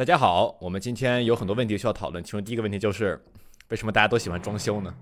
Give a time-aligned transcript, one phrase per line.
[0.00, 3.22] 大家好，我们今天有很多问题需要讨论，其中第一个问题就是
[3.68, 4.94] 为什么大家都喜欢装修呢？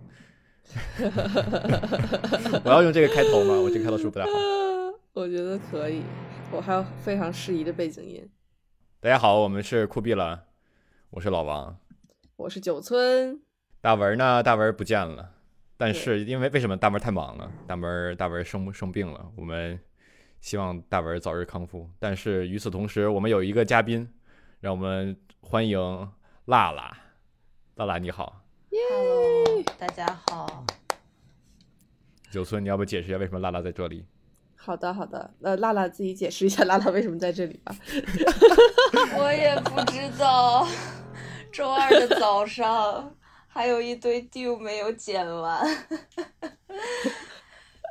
[2.64, 3.54] 我要用这个开头吗？
[3.54, 4.32] 我这个开头是不是不太好？
[5.14, 6.02] 我觉得可以，
[6.50, 8.28] 我还有非常适宜的背景音。
[8.98, 10.46] 大家好，我们是酷毙了，
[11.10, 11.78] 我是老王，
[12.34, 13.40] 我是九村，
[13.80, 14.42] 大文呢？
[14.42, 15.30] 大文不见了，
[15.76, 17.48] 但是因为为什么大文太忙了？
[17.68, 19.78] 大文大文生生病了，我们
[20.40, 21.88] 希望大文早日康复。
[22.00, 24.08] 但是与此同时，我们有一个嘉宾，
[24.60, 25.78] 让我们欢迎
[26.46, 26.98] 辣辣，
[27.76, 30.66] 辣辣你好，Hello，大家好。
[32.28, 34.04] 九村，你要不解释一下为什么辣辣在这里？
[34.56, 37.72] 好的好的，呃，辣辣自己解释一下辣辣为什么在这里吧。
[39.16, 40.66] 我也不知道，
[41.52, 45.64] 周二的早上还有一堆 due 没有剪完。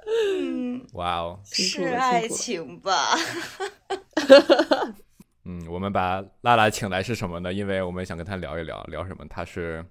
[0.05, 3.15] 嗯，哇哦，是爱情吧？
[5.49, 7.53] 嗯，我们把拉拉请来是什么呢？
[7.53, 9.25] 因为我们想跟他聊一聊，聊什么？
[9.29, 9.83] 他是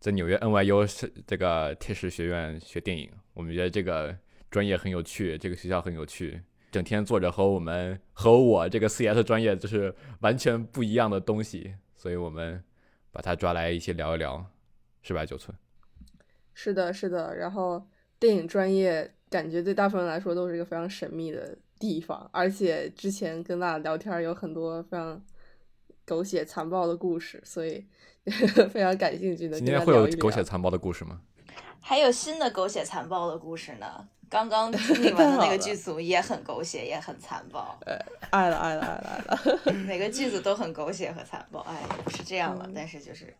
[0.00, 4.18] 在纽约 NYU 这个铁石学院学电影，我们觉得这个
[4.50, 6.42] 专业很有趣，这个学校很有趣，
[6.72, 12.60] 整天做着和我们和我这个 CS 专业就是完全不一样的东西，所以我们
[13.12, 14.44] 把他抓来一起聊一聊，
[15.02, 15.24] 是吧？
[15.24, 15.56] 九村，
[16.52, 17.36] 是的，是的。
[17.36, 17.86] 然后
[18.18, 25.22] 电影专业感觉对大部分人来说都是一个非常神秘的地方，而且之前跟辣辣聊天有很多非常
[26.04, 27.84] 狗血残暴的故事，所以
[28.72, 29.56] 非常感兴趣的。
[29.56, 31.20] 今天会有狗血残暴的故事吗？
[31.80, 34.08] 还有新的狗血残暴的故事呢。
[34.30, 37.78] 刚刚经历完的那个剧组也很狗血，也很残暴。
[37.86, 37.96] 呃
[38.28, 39.60] 爱了爱了爱了爱了。
[39.86, 41.60] 每个剧组都很狗血和残暴。
[41.60, 43.34] 哎，不是这样了，嗯但是就是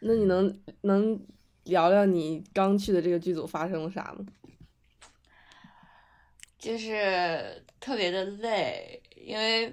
[0.00, 1.18] 那你能能
[1.64, 4.26] 聊聊你刚去的这个剧组发生了啥吗？
[6.64, 9.70] 就是特别的累，因为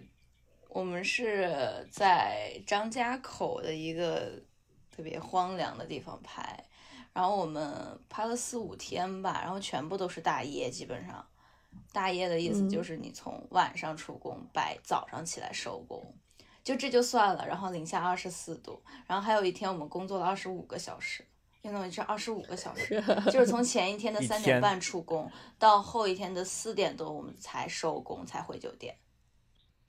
[0.68, 1.50] 我们是
[1.90, 4.34] 在张家口的一个
[4.94, 6.66] 特别荒凉的地方拍，
[7.14, 11.26] 然后我们拍了四五天吧，然后全部都是大夜，基本上。
[11.94, 16.14] 大夜的意思嗯就是你从晚上出工，白早上起来收工，
[16.62, 17.48] 就这就算了。
[17.48, 21.26] 然后零下二十四度，然后还有一天我们工作了二十五个小时，
[21.62, 23.02] 因为这二十五个小时，
[23.32, 25.30] 就是从前一天的一三点半出工，
[25.60, 28.96] 到后一天的四点多我们才收工，才回酒店，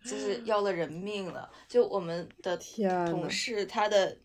[0.05, 1.51] 就是要了人命了。
[1.69, 2.59] 就我们的
[3.07, 4.19] 同事，他的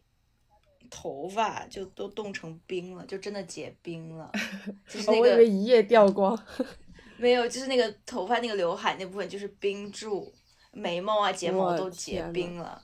[0.90, 4.32] 头发就都冻成冰了，就真的结冰了，
[4.88, 6.38] 就是哦我以那个为一夜掉光。
[7.18, 10.32] 没有，就是那个头发那个刘海那部分就是冰柱，
[10.72, 12.84] 眉毛啊睫毛都结冰了。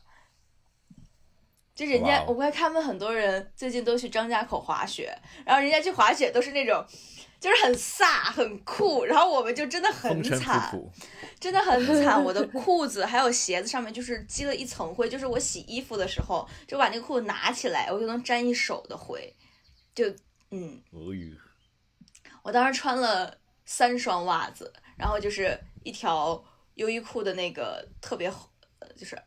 [1.75, 5.11] 就人家我看他们很多人最近都去张家口滑雪，
[5.45, 6.85] 然后人家去滑雪都是那种，
[7.39, 10.71] 就是很飒很酷，然后我们就真的很惨，
[11.39, 12.23] 真的很惨。
[12.23, 19.35] 我的 裤子还有鞋子上面就是积了一层灰，就是我洗衣服的时候就把那个裤子拿起来，我就能沾一手的灰，
[19.95, 20.07] 就
[20.51, 20.79] 嗯，
[22.43, 23.35] 我当时穿了
[23.65, 26.43] 三双袜子，然后就是一条
[26.75, 28.27] 优衣库的那个特别
[28.79, 29.19] 呃就是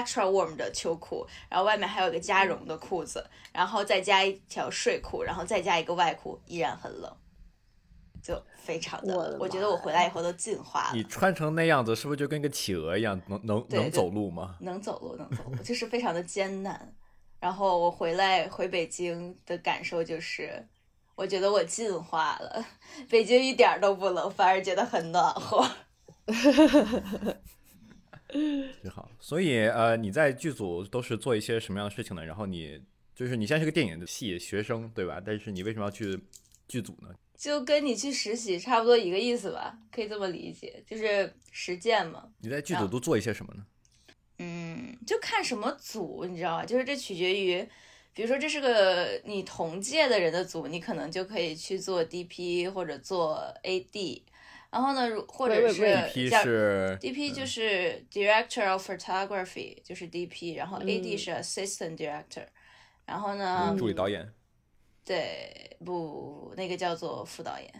[0.00, 7.16] extra warm 的秋裤，然后外面还有一个加绒的裤子，然后再加一条睡裤，然后再加一个外裤，依然很冷，
[8.22, 11.02] 就非常的，我的我觉得我回来以后都进化了你。
[11.04, 14.56] 穿成那样子，是不是就跟个企鹅一样，能能能走路吗？
[14.60, 16.94] 能走路，能走路，就是非常的艰难。
[17.38, 20.66] 然后我回来回北京的感受就是，
[21.14, 22.64] 我觉得我进化了，
[23.10, 25.62] 北京一点儿都不冷，反而觉得很暖和。
[28.82, 29.10] 挺好。
[29.20, 32.24] 所以呃，你在剧组都是做一些什么样的事情呢？
[32.24, 32.80] 然后你
[33.14, 35.22] 就是你现在是个电影的系学生，对吧？
[35.24, 36.18] 但是你为什么要去
[36.66, 37.08] 剧组呢？
[37.36, 42.28] 就跟你去实习差不多一个意思吧，可以这么理解，就是实践嘛。
[42.38, 43.64] 你在剧组都做一些什么呢？
[44.38, 46.64] 嗯，就看什么组，你知道吧？
[46.64, 47.66] 就是这取决于，
[48.12, 54.22] 比如说这是个你同届的人的组，你可能就可以去做 DP 或者做 AD。
[54.74, 62.44] 然后呢，如或者是喂喂喂 DP 像是 DP 就是 Director of Photography，就是 DP，然后 AD 嗯是 Assistant Director，
[63.06, 64.28] 然后呢，助理导演。
[65.04, 67.72] 对，不，那个叫做副导演，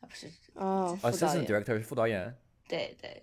[0.00, 1.44] 他不是，哦，Assistant。
[1.44, 2.34] Director 是副导演。
[2.66, 3.22] 对对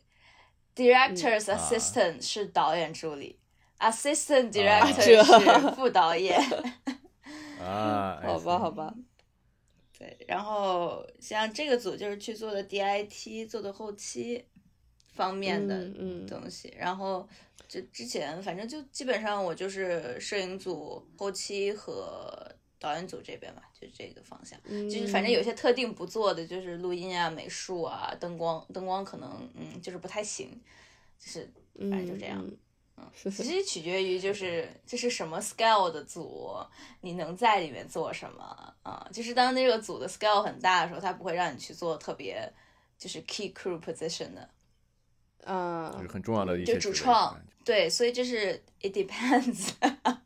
[0.75, 3.39] ，Director's 啊 Assistant 是导演助理
[3.79, 6.39] ，Assistant Director 是副导演。
[7.59, 8.93] 啊，好吧，好吧，
[9.97, 14.45] 对，然后像这个组就是去做的 DIT，做的后期
[15.13, 16.71] 方面的嗯嗯东西。
[16.77, 17.27] 然后
[17.67, 22.47] 就之前反正就基本上我就是摄影组、后期和
[22.79, 24.59] 导演组这边吧，就这个方向。
[24.65, 30.61] 嗯，就是反正有些特定不做的，就是录音啊、美术啊、灯光，灯光可能嗯就是不太行，
[31.17, 32.47] 就是嗯，反正就这样
[33.15, 36.55] 其实取决于就是这是什么 scale 的组，
[37.01, 39.07] 你能在里面做什么啊？
[39.11, 42.51] 就是当那个组的 scale 很大的时候，它不会让你去做特别
[42.97, 44.49] 就是 key crew position 的。
[45.49, 49.71] 嗯就是很重要的一些就主创对，所以这是 it depends。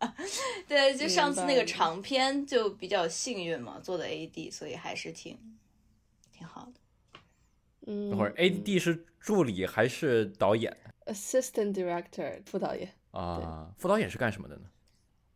[0.68, 5.38] 对，就上次那个长篇就比较幸运嘛，做的 AD，所以还是挺
[6.32, 7.20] 挺好的。
[7.88, 10.76] 嗯，等会儿 AD 是助理还是导演
[11.13, 13.69] assistant director 副导演，啊？
[13.78, 14.62] 副导演是干什么的呢？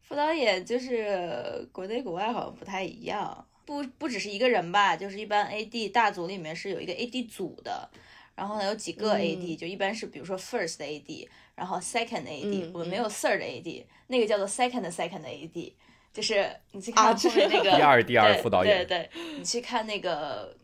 [0.02, 7.90] 副导演就是国内国外好像不太一样，不不只是一个人吧，就是一般 AD 大组里面是有一个 AD 组的，
[8.36, 15.74] 然后呢有几个嗯 AD，、就一般是比如说 first AD，然后 second AD，、嗯我们没有 third AD，那个叫做 second second AD，
[16.14, 20.56] 就是你去看啊后面那个、 第二第二副导演对对，你去看那个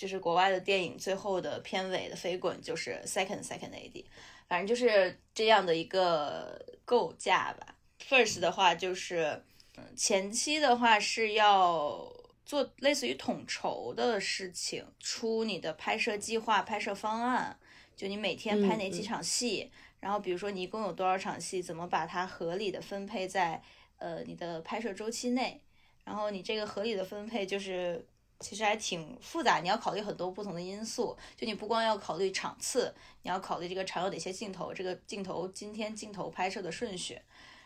[0.00, 4.02] 就是国外的电影最后的片尾的飞滚就是 second second AD，
[4.48, 7.76] 反正就是这样的一个构架吧。
[8.08, 9.42] First 的话就是，
[9.76, 12.10] 嗯，前期的话是要
[12.46, 17.58] 做类似于统筹的事情，出你的拍摄计划、拍摄方案，
[17.94, 19.70] 就你每天拍哪几嗯嗯场戏，
[20.00, 23.62] 然后比如说你一共有多少场戏，怎么把它合理的分配在
[23.98, 25.60] 呃你的拍摄周期内，
[26.04, 28.06] 然后你这个合理的分配就是。
[28.40, 31.16] 其实还挺复杂，你要考虑很多不同的因素。
[31.36, 37.20] 就你不光要考虑场次，你要考虑这个场有哪些镜头，这个镜头今天镜头拍摄的顺序，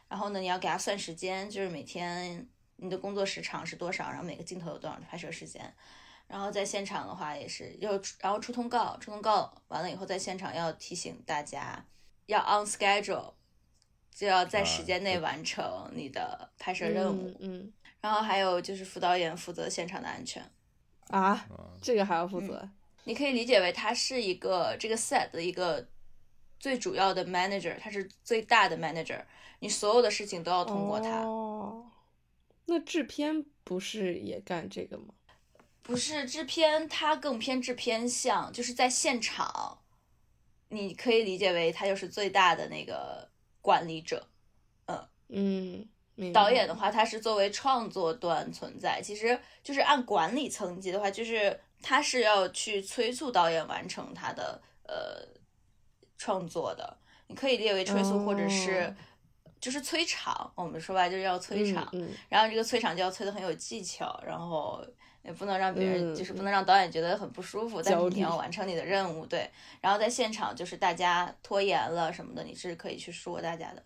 [0.09, 5.73] 然后呢，你要给他算时间，就是每天你的工作时长是多少，然后每个镜头有多少的拍摄时间。
[6.27, 11.85] 然后在现场的话也是要出，然后出通告，出通告完了以后，在现场要提醒大家
[12.27, 13.35] 要 on schedule，
[14.13, 17.29] 就要在时间内完成你的拍摄任务。
[17.29, 20.43] 嗯嗯然后还有就是副导演负责现场的安全。
[21.09, 21.47] 啊，啊，
[21.81, 22.69] 这个还要负责，
[23.05, 25.87] 你可以理解为他是一个这个 set 的一个
[26.59, 29.23] 最主要的 manager，他是最大的 manager，
[29.59, 31.21] 你所有的事情都要通过他。
[31.21, 31.91] 哦，
[32.67, 35.15] 那制片不是也干这个吗？
[35.83, 39.83] 不是制片，他更偏制片向，就是在现场，
[40.71, 43.29] 你可以理解为他就是最大的那个
[43.61, 44.27] 管理者。
[44.87, 45.94] 嗯，明白
[46.33, 55.27] 导演的话，他是作为创作端存在，其实就是按管理层级的话，就是他是要去催促导演完成他的呃
[56.17, 56.97] 创作的。
[57.27, 58.95] 你可以列为催促，或者是哦
[59.61, 60.53] 就是催场。
[60.55, 64.87] 我们说白就是要催场，嗯，嗯然后这个催场就要催得很有技巧，然后
[65.23, 69.51] 也不能让别人，嗯就是不能让导演觉得很不舒服，但是你要完成你的任务，对。
[69.81, 73.83] 然后在现场就是大家拖延了什么的，你是可以去说大家的，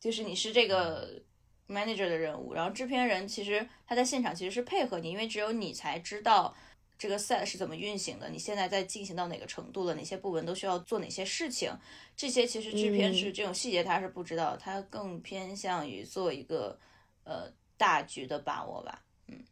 [0.00, 1.22] 就是你是这个
[1.68, 2.54] manager 的任务。
[2.54, 6.54] 然后制片人其实他在现场其实是配合你，因为只有你才知道
[6.98, 11.72] 这个 set 是怎么运行的，你现在在进行到哪个程度了，哪些部门都需要做哪些事情，
[12.16, 16.76] 这些其实制片是嗯这种细节他是不知道，他更偏向于做一个
[17.22, 19.44] 呃大局的把握吧，嗯，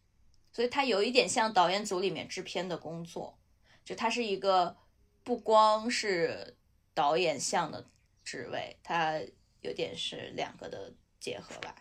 [0.53, 3.39] 所以他有一点像导演组里面制片的工作，
[3.85, 4.77] 就他是一个
[5.23, 6.57] 不光是
[6.95, 7.87] 导演项的
[8.25, 9.21] 职位，他
[9.61, 11.77] 有点是两个的结合吧，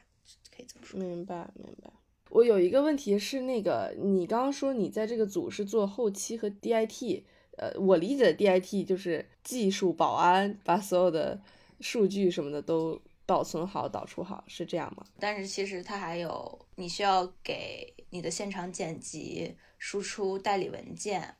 [0.56, 1.00] 可以这么说。
[1.00, 1.92] 明白明白。
[2.30, 7.24] 我有一个问题是，那个你刚刚说你在这个组是做后期和 DIT，
[7.58, 11.40] 呃，我理解的 DIT 就是技术保安，把所有的
[11.80, 15.06] 数据什么的都保存好、导出好，是这样吗？
[15.20, 21.36] 但是其实它还有，你需要给你的现场剪辑输出代理文件，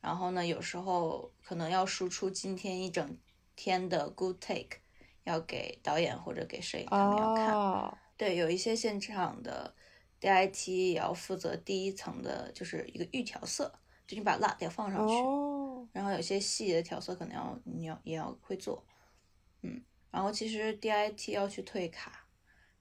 [0.00, 3.16] 然后呢，有时候可能要输出今天一整
[3.54, 4.78] 天的 good take，
[5.24, 7.54] 要给导演或者给摄影他们要看。
[7.54, 9.74] 哦，对，有一些现场的
[10.20, 13.72] DIT 也要负责第一层的，就是一个预调色，
[14.08, 15.14] 就你把蜡得放上去。
[15.14, 18.84] 哦，然后有些细节的调色可能要你要也要会做，
[19.62, 22.26] 嗯，然后其实 DIT 要去退卡，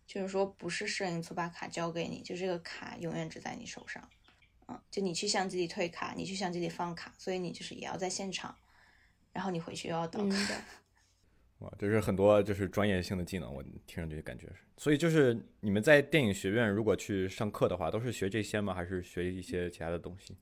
[0.08, 4.10] 就是说不是摄影组把卡交给你，就这个卡永远只在你手上，
[4.68, 8.58] 嗯，就你去相机里退卡，你去相机里放卡，所以你就是也要在现场，
[9.32, 10.20] 然后你回去又要导。
[11.60, 14.58] 哇，这是很多就是专业性的技能，我听上去感觉是。
[14.78, 18.74] 所以就是你们在电影学院如果去上课的话，都是学这些吗？
[18.74, 20.36] 还是学一些其他的东西？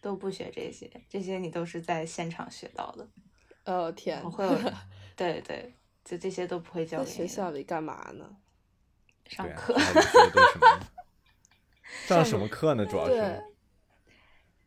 [0.00, 3.08] 都不学这些，这些你都是在现场学到的，
[3.64, 4.58] 哦天不，会有，
[5.16, 8.36] 对对，就这些都不会教学校里干嘛呢？
[9.26, 9.74] 上课。
[12.06, 12.86] 上什么课呢？
[12.86, 13.42] 主要是，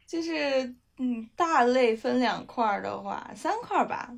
[0.05, 4.13] 就是嗯，大类分两块儿的话，三块儿吧，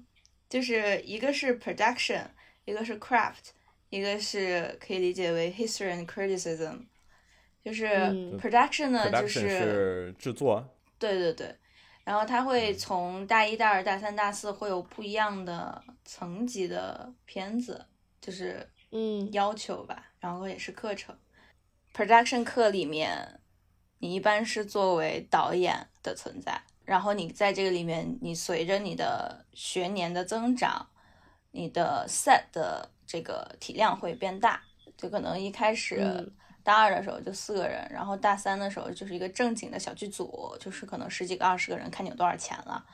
[0.53, 2.27] 就是一个是 production，
[2.65, 3.49] 一个是 craft，
[3.89, 6.85] 一个是可以理解为 history and criticism。
[7.65, 8.37] 就是嗯。
[8.39, 10.63] production 呢，就 production 是制作，
[10.99, 11.55] 对对对，
[12.03, 17.83] 然后它会从大一、大二、大三、大四会有不一样的层级的片子，
[18.21, 19.27] 就是嗯。
[19.33, 21.17] 要求吧，然后也是课程。
[21.95, 23.39] production 课里面，
[23.97, 30.87] 你一般是作为导演的存在，然后你在这个里面，你随着你的学年的增长，
[31.51, 34.61] 你的 set 的这个体量会变大，
[34.97, 36.31] 就可能一开始嗯。
[36.65, 42.85] 大二的时候就四个人，然后大三的时候就是一个正经的小剧组，就是可能十几个、二十个人，看你有多少钱了。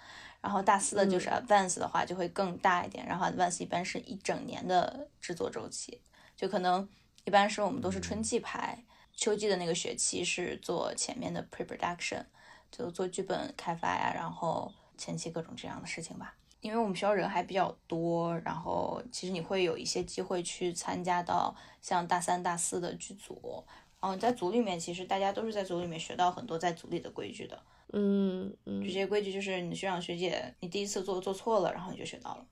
[0.41, 6.01] 然后大四的就是 advance 的话就会更大一点，然后 advance 一般是一整年的制作周期，
[6.35, 6.89] 就可能
[7.25, 12.23] 一般是我们都是春季排，秋季的那个学期是做前面的 pre-production，
[12.71, 16.35] 就做剧本开发呀，然后前期各种这样的事情吧。
[16.61, 23.63] 因为我们学校人还比较多，然后其实你会有一些机会去参加到像大三、大四的剧组，
[24.01, 27.57] 然后在组里面，其实大家都是在组里面学到很多在组里的规矩的。
[27.93, 32.45] 嗯嗯这些规矩就是你的学长学姐，你第一次做做错了，然后你就学到了，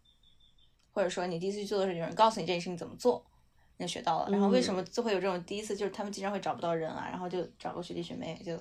[0.94, 3.24] 或者说你第一次去做的时候，有人告诉你这件事情怎么做，
[3.76, 4.30] 你就学到了。
[4.32, 8.58] 然后为什么就会有这种第一次，就是他们经常会找不到人啊，然后就找个学弟学妹，就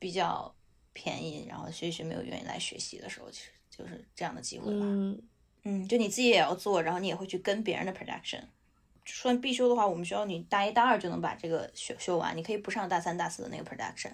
[0.00, 0.52] 比较
[0.92, 4.84] 便宜，然后学弟学妹又愿意来学习的时候，其实就是这样的机会吧。
[4.84, 5.22] 嗯
[5.62, 8.42] 嗯，就你自己也要做，然后你也会去跟别人的 production。
[9.04, 14.12] 算必修的话，我们学校你大一大二就能把这个修修完，你可以不上大三大四的那个 production。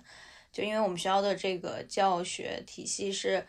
[0.52, 3.46] 就因为我们学校的这个教学体系是，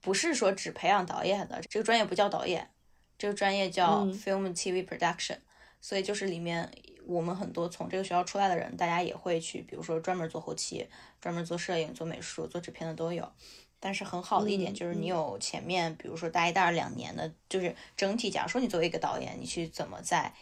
[0.00, 2.70] 不是说只培养导演的，这个专业不叫导演，
[3.18, 5.38] 这个专业叫嗯 film TV production，、
[5.80, 6.70] 所以就是里面
[7.06, 10.86] 我们很多从这个学校出来的人，大家也会去，比如说专门做后期、
[11.20, 13.30] 专门做摄影、做美术、做制片的都有。
[13.78, 18.30] 但是很好的一点嗯就是你嗯有前面，比如说大一、大二两年的，就是整体。
[18.30, 20.32] 假如说你作为一个导演，你去怎么在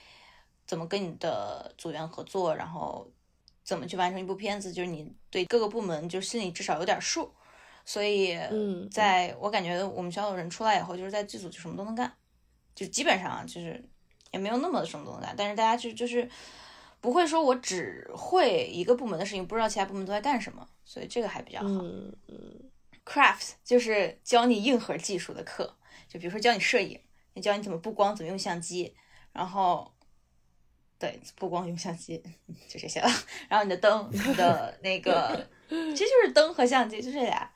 [0.67, 3.07] 怎么跟你的组员合作，然后
[3.65, 7.35] 怎么去完成一部片子，就是你对各个部门就是心里至少有点数。
[7.85, 12.11] 所以，嗯在我感觉我们学校的人出来以后，就是在剧组就什么都能干，
[12.75, 13.85] 就基本上啊就是
[14.35, 16.29] 也没有那么什么都能干，但是大家就就是
[17.01, 21.67] 不会说我只会一个部门的事情，不知道其他部门都在干什么，所以这个还比较好。
[21.69, 22.61] 嗯嗯
[23.07, 25.77] craft 就是教你硬核技术的课，
[26.09, 26.99] 就比如说教你摄影，
[27.35, 28.93] 也教你怎么布光，怎么用相机，
[29.33, 29.95] 然后
[30.99, 32.21] 对布光用相机
[32.69, 33.09] 就这些了。
[33.49, 37.49] 然后你的灯，你的那个其实就是灯和相机，就这俩。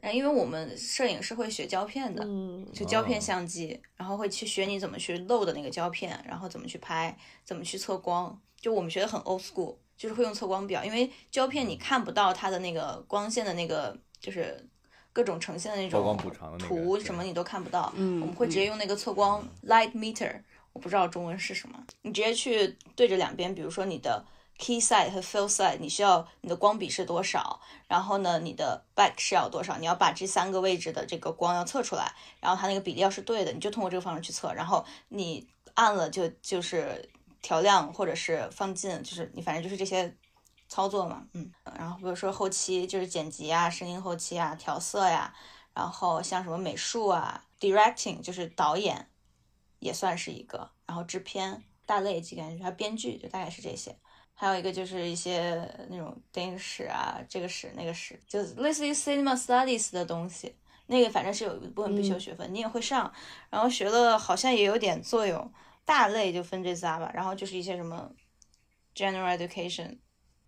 [0.00, 8.40] 然后因为我们摄影是会学胶片的，嗯就胶片哦相机，然后会去学你怎么去漏的那个胶片，然后怎么去拍，怎么去测光。
[8.60, 14.66] 就我们学的很 old school，就是会用测光表，因为胶片你看不到它的那个光线的那个，就是
[15.12, 16.16] 各种呈现的那种
[16.58, 17.92] 图什么你都看不到。
[17.96, 20.40] 嗯我们会直接用那个测光 light meter，
[20.72, 24.24] 我不知道中文是什么，你直接去对着两边，比如说你的
[24.58, 37.08] key side 和 fill side，你需要你的光比是多少，然后呢，你的 back 是要多少，你要把这三个位置的这个光要测出来，然后它那个比例要是对的，你就通过这个方式去测，然后你按了就就是
[37.40, 40.12] 调亮或者是放近，就是你反正就是这些
[40.68, 45.32] 操作嘛，嗯，然后比如说后期就是剪辑啊、声音后期啊、调色呀，
[45.72, 49.08] 然后像什么美术啊、directing 就是导演
[49.78, 53.96] 也算是一个，然后制片大类几个还有编剧就大概是这些。
[54.40, 60.54] 还有一个就是一些那种电影史啊，这个史那个史，就类似于 cinema studies 的东西。
[60.86, 63.12] 那个反正是有一部分必修学分，你也会上，
[63.50, 65.52] 然后学了好像也有点作用。
[65.84, 68.12] 大类就分这仨吧，然后就是一些什么
[68.94, 69.96] general education，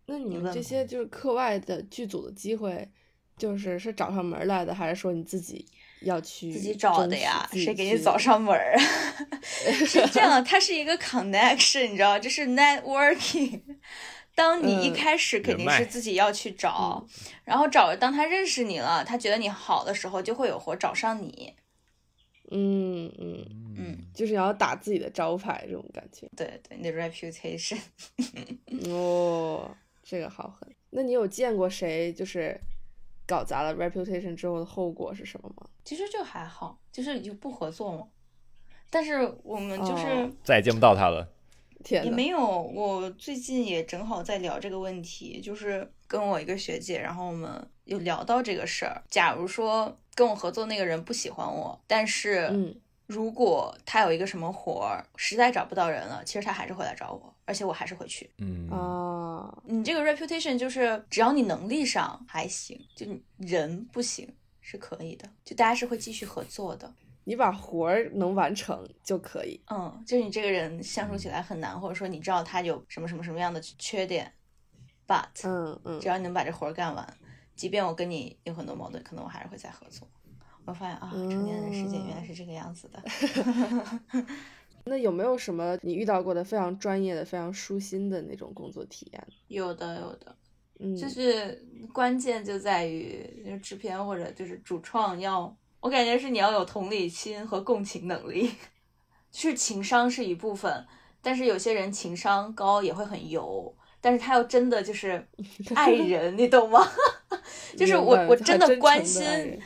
[0.05, 2.87] 那你们这些就是课外的剧组的机会，
[3.39, 5.67] 就是是找上门来的，还是说你自己
[6.03, 8.83] 要去自己找的呀，谁给你找上门儿啊？
[9.87, 13.61] 是这样，它是一个 connection，你知道，这是 networking。
[14.35, 17.07] 当你一嗯开始肯定是自己要去找，
[17.45, 21.55] 然后找，当他认识你了，他觉得你好的时候，就会有活找上你。
[22.53, 26.27] 嗯嗯，嗯，就是要打自己的招牌这种感觉。
[26.37, 27.79] 对对，你的 reputation。
[28.89, 29.71] 哦，
[30.03, 30.69] 这个好狠。
[30.91, 32.59] 那你有见过谁就是
[33.31, 35.65] 搞砸了 reputation 之后的后果是什么吗？
[35.85, 38.09] 其实就还好，就是就不合作嘛。
[38.91, 41.29] 但是我们就是、哦再也见不到他了。
[41.85, 49.01] 天呐，也没有，我最近也正好在聊这个问题，就是跟我一个学姐，然后我们有聊到这个事儿。
[49.09, 52.75] 假如说跟我合作那个人不喜欢我，但是嗯
[53.11, 58.31] 如果他有一个什么活儿，实在找不到人了，其实他还是会来找我，而且我还是会去。
[58.39, 66.95] 嗯，啊，你这个 reputation 就是只要你能力上还行，就你人不行是可以的，就大家是会继续合作的。
[67.25, 69.61] 你把活儿能完成就可以。
[69.69, 74.33] 嗯，就是你这个人相处起来很难，或者说你知道他有什么什么什么样的缺点
[75.09, 77.17] ，but 嗯嗯只要你能把这活儿干完，
[77.57, 80.07] 即便我跟你有很多矛盾，可能我还是会再合作。
[80.65, 83.03] 我发现啊，成年人的世界原来是这个样子的。
[84.85, 89.27] 那有没有什么你遇到过的非常专业的、非常舒心的那种工作体验？
[89.49, 90.35] 有的，有的，
[90.79, 91.63] 嗯，就是
[91.93, 98.51] 关键就在于就是制片或者就是主创要，我感觉是你要有同理心和共情能力，
[99.33, 100.87] 是情商是一部分，
[101.21, 105.25] 但是有些人情商高也会很油，但是他要真的就是
[105.75, 106.81] 爱人，你懂吗？
[107.77, 109.61] 就是我我真的关心。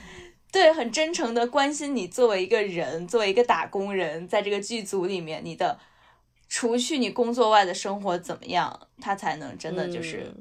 [0.54, 5.76] 对，很真诚的关心你作为一个人，作为一个打工人，在这个剧组里面，你的
[6.48, 10.32] 除去你工作外的生活怎么样，他才能真的就是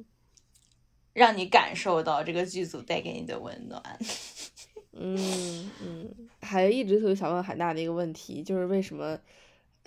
[1.14, 3.82] 让你感受到这个剧组带给你的温暖。
[4.94, 9.18] 嗯嗯，还一直特别想问海娜的一个问题，就是为什么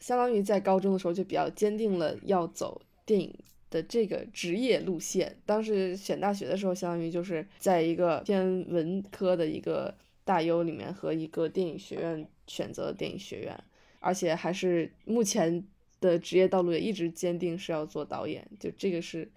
[0.01, 3.33] 相当于在高中的时候就比较坚定了要走电影
[3.71, 5.37] 的这个职业路线？
[5.47, 9.95] 当时选大学的时候，相当于就是在一个偏文科的一个。
[10.27, 13.65] 大优里面和一个电影学院选择电影学院，
[14.01, 15.65] 而且还是目前
[16.01, 18.45] 的职业道路也一直坚定是要做导演。
[18.59, 19.31] 就这个是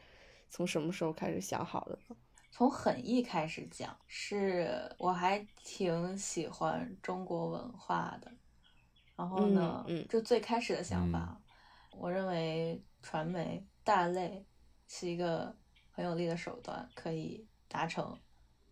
[0.50, 2.16] 从什么时候开始想好的呢？
[2.50, 8.32] 从很一开始讲，是我还挺喜欢中国文化的。
[9.16, 11.40] 然后呢，嗯就最开始的想法，
[11.92, 14.44] 我认为传媒大类
[14.88, 15.56] 是一个
[15.92, 18.18] 很有力的手段，可以达成。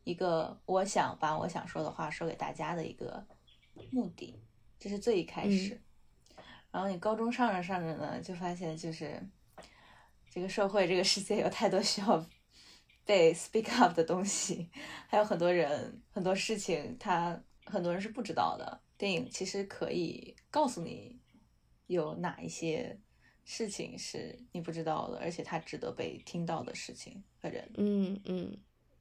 [0.08, 3.28] 一个我想把我想说的话说给大家的一个
[3.92, 4.34] 目的，
[4.80, 5.82] 这是最一开始。
[6.72, 9.22] 然后你高中上着上着呢，就发现就是
[10.32, 12.26] 这个社会这个世界有太多需要
[13.04, 14.70] 被 speak up 的东西，
[15.10, 18.80] 还有很多人很多事情，他很多人是不知道的。
[18.98, 21.20] 电影其实可以告诉你
[21.88, 22.98] 有哪一些
[23.44, 27.70] 事情是你不知道的，而且它值得被听到的事情和人。
[27.76, 28.58] 嗯嗯。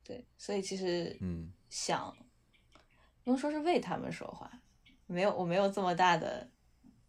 [0.07, 2.17] 对，所以其实，嗯，想，
[3.25, 4.49] 不能说是为他们说话，
[5.07, 6.49] 没有，我没有这么大的，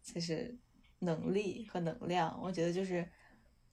[0.02, 0.52] 就是
[0.98, 2.36] 能力和能量。
[2.42, 3.08] 我觉得就是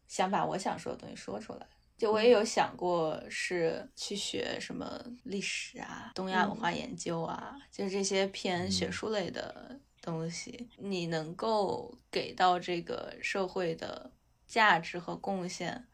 [0.07, 1.65] 想把我想说的东西说出来。
[1.97, 10.69] 就我也有想过是去学什么历史啊、东亚文化研究啊，就是这些偏学术类的东西。
[10.77, 14.11] 你能够给到这个社会的
[14.45, 15.87] 价值和贡献。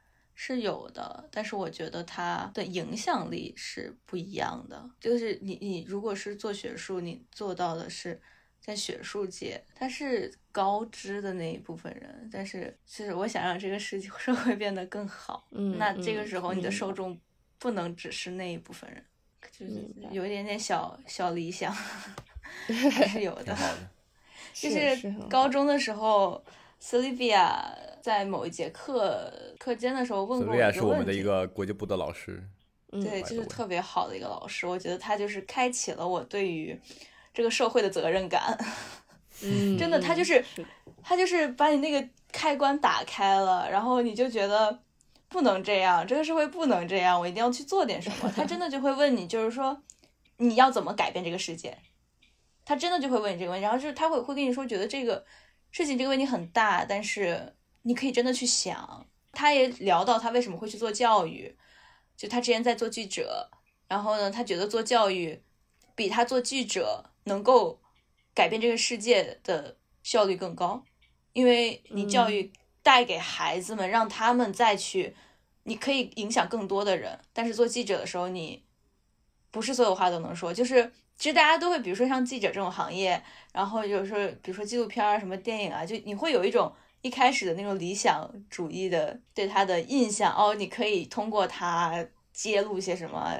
[0.44, 4.90] 是有的，但是我觉得它的影响力是不一样的。
[5.00, 8.20] 就是你，你如果是做学术，你做到的是
[8.60, 12.28] 在学术界，他是高知的那一部分人。
[12.34, 17.16] 但是，是我想让这个世界 社会变得更好，嗯，那这个时候你的受众
[17.60, 19.06] 不能只是那一部分人，
[19.52, 21.72] 就是有一点点小小理想，
[22.92, 23.56] 还是有的。
[24.56, 26.44] 就是高中的时候
[26.82, 27.92] ，Sylvia。
[28.02, 30.80] 在某一节课课间的时候问过我一个问题。
[30.80, 32.44] 是我们的一个国际部的老师，
[32.90, 34.66] 对，就是特别好的一个老师。
[34.66, 36.76] 我觉得他就是开启了我对于
[37.32, 38.58] 这个社会的责任感。
[39.44, 40.44] 嗯， 真的，他就是
[41.04, 44.80] 他就是把你那个开关打开了，然后你就觉得
[45.30, 48.34] 不能这样，这个社会不能这样，我一定要去做点什么。
[48.36, 49.80] 他真的就会问你，就是说
[50.38, 51.78] 你要怎么改变这个世界？
[52.66, 55.24] 他真的就会问你这个问题，然后就是他会会跟你说，觉得这个
[55.72, 57.56] 事情这个问题很大，但是。
[57.84, 61.58] 你可以真的去想，他也聊到他为什么会去做教育，
[62.16, 63.50] 就他之前在做记者，
[63.88, 65.42] 然后呢，他觉得做教育
[65.96, 67.82] 比他做记者能够
[68.36, 70.84] 改变这个世界的效率更高，
[71.34, 72.54] 因为你教育
[72.84, 75.16] 带给孩子们，让他们再去，
[75.64, 78.64] 你可以影响更多的人，但是做记者的时候，你
[79.50, 86.74] 不是所有话都能说，就是其实大家都会，比如说像记者这种行业，然后有时候比如说纪录片啊，什么电影啊，就你会有一种。
[87.04, 93.36] 一开始的那种理想主义的对他的印象哦，你可以通过他揭露一些什么，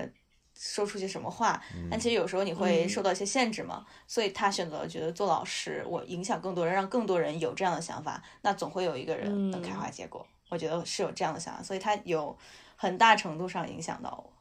[0.58, 10.26] 说出些什么话，但其实有时候你会受到一些限制嘛，所以他选择了觉得做老师，我影响更多人，让更多人有这样的想法，那总会有一个人能开花结果。
[10.50, 12.36] 我觉得是有这样的想法，所以他有
[12.76, 14.34] 很大程度上影响到我。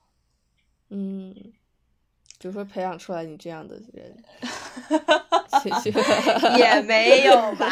[0.89, 1.53] 嗯，
[2.41, 4.25] 就说培养出来你这样的人，
[6.59, 7.71] 也没有吧。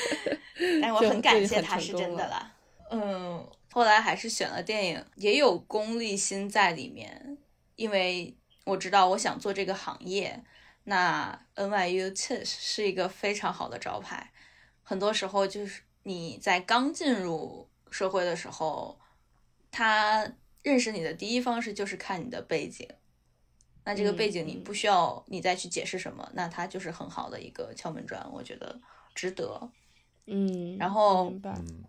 [0.80, 2.50] 但我很感谢他是真的啦，
[2.90, 7.36] 嗯，后来还是选了电影，也有功利心在里面，
[7.76, 10.42] 因为我知道我想做这个行业，
[10.84, 14.30] 那 NYU TISS 是一个非常好的招牌，
[14.82, 18.98] 很多时候就是你在刚进入社会的时候，
[19.70, 22.88] 他认识你的第一方式就是看你的背景，
[23.88, 28.78] 那这个背景你不需要你再去解释什么，那它就是很好的一个敲门砖，我觉得
[29.14, 29.70] 值得。
[30.26, 31.32] 嗯，然后，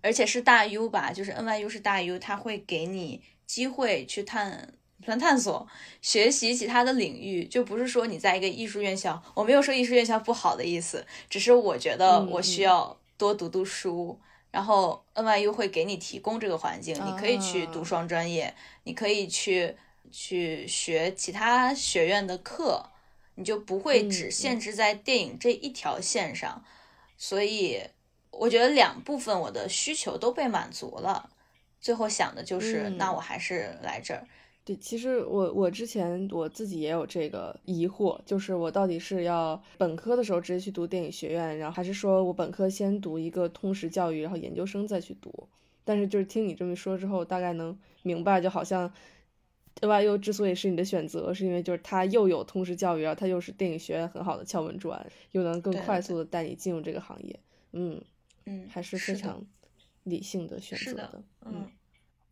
[0.01, 5.67] 而且是大 U 吧，就是 NYU 是大 U，他会给你机会去探算探索，
[6.01, 14.17] 学习其他的领域，就不是说你在一个艺术院校，我没有说艺术院校不好的意思，只是我觉得我需要多读读书，
[14.51, 19.75] 然后 NYU 会给你提供这个环境，你可以去读双专业，你可以去
[20.12, 22.89] 去学其他学院的课，
[23.36, 26.63] 你就不会只限制在电影这一条线上，
[27.17, 27.80] 所以
[28.32, 31.30] 我觉得两部分我的需求都被满足了，
[31.80, 34.28] 最后想的就是，那我还是来这儿。
[34.65, 45.48] 对，其实我我之前我自己也有这个疑惑，就是我到底是要本科的时候直接去读电影学院，然后还是说我本科先读一个通识教育，然后研究生再去读？
[45.84, 48.93] 但是就是听你这么说之后，大概能明白，就好像
[49.82, 57.39] NYU 之所以是你的选择，是因为就是它又有通识教育，然后它又是电影学院很好的敲门砖，又能更对对对快速的带你进入这个行业。
[57.72, 58.02] 嗯，
[58.46, 59.42] 嗯，还是非常
[60.04, 61.70] 理性的选择是的，嗯。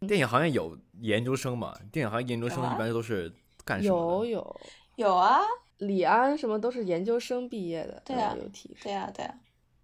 [0.08, 1.76] 电影行业有研究生嘛？
[1.92, 3.34] 电影行业研究生一般都是
[3.66, 4.28] 干什么的？
[4.28, 4.62] 有有，
[4.98, 5.40] 有啊，
[5.80, 9.34] 李安什么都是研究生毕业的，对啊有提对啊、对啊、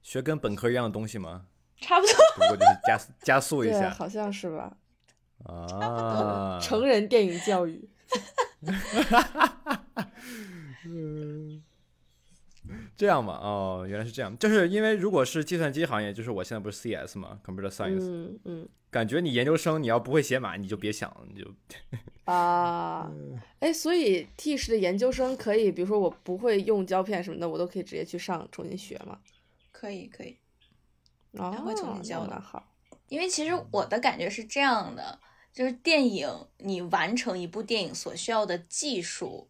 [0.04, 1.47] 学跟本科一样的东西吗？
[1.78, 2.13] 差不多。
[2.36, 4.78] 不过就是加加速一，下好像是吧？
[5.45, 6.60] 啊。
[6.62, 7.89] 成人电影教育，
[10.86, 11.62] 嗯
[12.95, 13.34] 这样吧？
[13.41, 14.38] 哦，原来是这样。
[14.38, 21.51] 就是因为如果是计算机行业，就是我现在不是 CS 嘛，Computer Science，、嗯嗯感觉你研究生你要不会写码，你就别想了，你就
[22.32, 23.12] 啊，
[23.60, 29.17] 哎，所以 T 市的研究生可以，比如说我不会用胶片什么的，我都可以直接去上重新学嘛？
[29.71, 30.38] 可以可以，
[31.36, 32.71] 他，会重新教的好。
[33.10, 35.19] 因为其实我的感觉是这样的，
[35.53, 39.47] 就是电影你完成一部电影所需要的技术，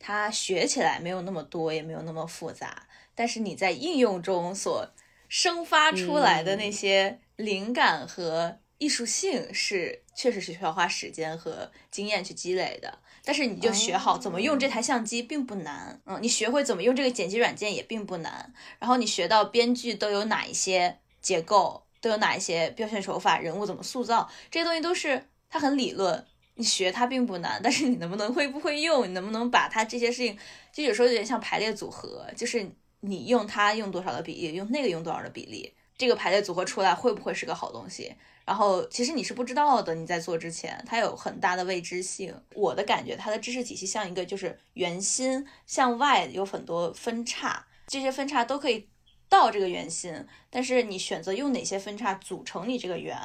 [0.00, 4.88] 它学起来没有那么多，也没有那么复杂，但是你在应用中所
[5.28, 12.98] 生发出来的那些灵感和艺术性是确实是需要花时间和经验去积累的。
[13.24, 30.36] 但是你就学好怎么用这台相机并不难，嗯，你学会怎么用这个剪辑软件也并不难，然后你学到编剧都有哪一些结构，都有哪一些表现手法，人物怎么塑造，这些东西都是它很理论，你学它并不难，但是你能不能会不会用，你能不能把它这些事情，
[30.72, 38.14] 就有时候有点像排列组合，就是你用它用多少的比例，用那个用多少的比例，这个排列组合出来会不会是个好东西？
[38.44, 42.32] 然后其实你是不知道的，你在做之前，它有很大的未知性。
[42.54, 48.88] 我的感觉，它的知识体系像一个就是圆心向外有很多分叉，这些分叉都可以
[49.28, 53.18] 到这个圆心，但是你选择用哪些分叉组成你这个圆，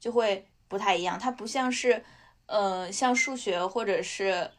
[0.00, 1.18] 就会不太一样。
[1.18, 2.02] 它不像是，
[2.46, 4.50] 呃，像数学或者是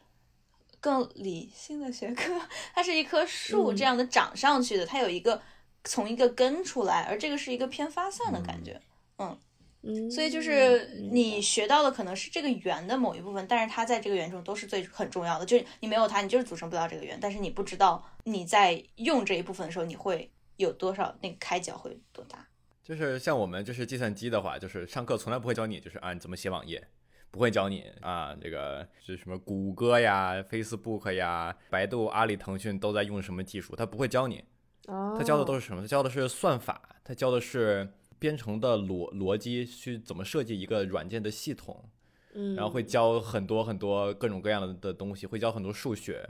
[0.78, 2.40] 更理性的学科，
[2.72, 5.42] 它是一棵树嗯这样的长上去的，它有一个
[5.82, 8.80] 从一个根出来，而这个是一个偏发散的感觉。
[9.18, 15.44] 嗯，所以就是你学到的可能是这个圆的某一部分，但是它在这个圆中都是最很重要的。
[15.44, 17.18] 就是你没有它，你就是组成不了这个圆。
[17.20, 22.46] 但是你不知道你在用这一部分的时候，你会有多少那个开角会多大。
[22.84, 26.86] 就是像我们就是计算机的话，就是上课从来不会教你就是啊你怎么写网页，
[27.30, 34.44] 不会教你啊这个是什么谷歌呀、Facebook 呀、百度、阿里、腾讯都在用什么技术，他不会教你，
[34.84, 35.80] 他他教的都是什么？
[35.80, 41.88] 他教的是算法，他教的是编程的逻逻辑，去怎么设计一个软件的系统，
[42.34, 46.28] 嗯，然后会教很多很多各种各样的的东西，会教很多数学。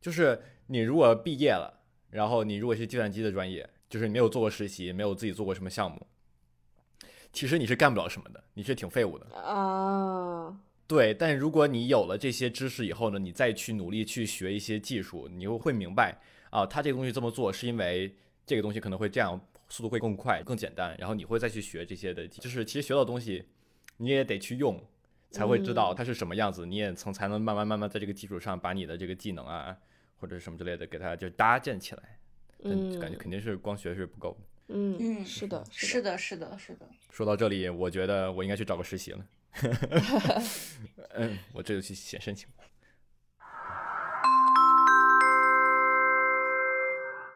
[0.00, 6.06] 就是你如果毕业了，然后你如果是计算机的专业，就是你没有做过实习，没有自己做过什么项目，
[7.32, 9.26] 其实你是干不了什么的，你是挺废物的。
[9.36, 16.18] 啊，对，但如果你有了这些知识以后呢，你再去努力去学一些技术，你又会明白
[16.50, 23.46] 啊，他这个东西这么做是因为这个东西可能会这样，速度会更快、更简单，然后你会再去学这些的，就是其实学到的东西
[23.98, 24.82] 你也得去用，
[25.30, 29.76] 才会知道它是什么样子，你也从才能慢慢慢慢在这个基础上把你的这个技能啊
[30.18, 32.18] 或者什么之类的给它就搭建起来。
[32.62, 34.74] 但嗯，感觉肯定是光学是不够的。
[34.74, 36.86] 嗯嗯是的，是的，是的，是的。
[37.10, 39.24] 说到这里，我觉得我应该去找个实习了。
[41.14, 42.48] 嗯，我这就去写申请。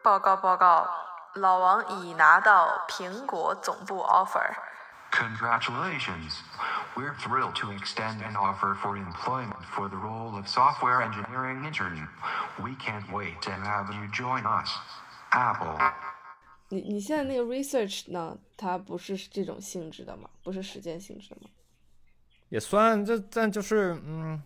[0.03, 0.89] 报告报告，
[1.35, 4.53] 老王已拿到苹果总部 offer。
[5.11, 6.39] Congratulations!
[6.95, 12.07] We're thrilled to extend an offer for employment for the role of software engineering intern.
[12.61, 14.69] We can't wait to have you join us.
[15.31, 15.77] Apple.
[16.69, 18.37] 你你现在那个 research 呢？
[18.55, 20.29] 它不是这种性质的吗？
[20.43, 21.49] 不是实践性质的吗？
[22.49, 24.41] 也算这，但就是嗯，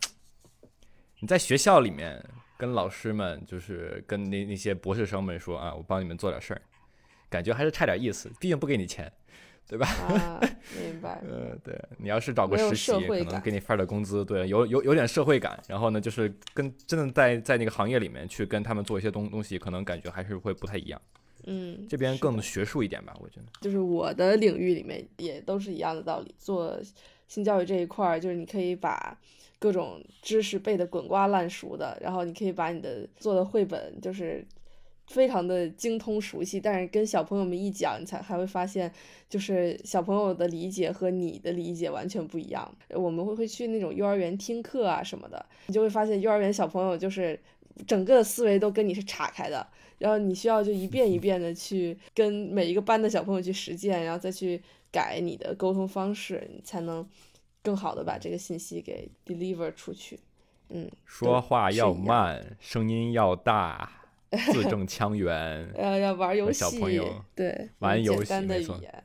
[1.19, 2.23] 你在学校里面
[2.57, 6.61] 跟老师们，就是跟那那些博士生们说啊，我帮你们做点事儿，
[7.29, 9.11] 感觉还是差点意思，毕竟不给你钱，
[9.67, 9.87] 对吧？
[9.87, 10.39] 啊，
[10.79, 11.21] 明白。
[11.27, 15.59] 呃，对你要是找个实习，可能给你发点工资，对，有有有点社会感。
[15.67, 21.01] 然后呢，就是跟真的在在那个行业里面去跟他们做一些东东西，可能感觉还是会不太一样。
[21.47, 23.45] 嗯，这边更学术一点吧，我觉得。
[23.61, 26.33] 就是我的领域里面也都是一样的道理。
[26.37, 26.79] 做
[27.27, 29.17] 性教育这一块儿，就是你可以把
[29.59, 34.45] 各种知识背得滚瓜烂熟的，然后你可以把你的做的绘本就是
[35.07, 38.91] 非常的精通熟悉，但是跟小朋友们一讲，你才还会发现，
[39.29, 42.69] 就是小朋友的理解和你的理解完全不一样。
[42.89, 47.39] 我们会会去那种幼儿园听课啊什么的，你就会发现幼儿园小朋友就是
[47.85, 49.65] 整个的思维都跟你是岔开的。
[49.97, 57.07] 然后你需要就一遍一遍的去跟每一个班的小朋友去实践，然后再去改你的沟通方式，你才能
[57.63, 60.19] 更好的把这个信息给 deliver 出去。
[60.69, 63.89] 嗯，说话要慢，声音要大，
[64.51, 65.69] 字正腔圆。
[65.75, 69.03] 呃，要玩游戏，小朋友对，玩游戏没错语言，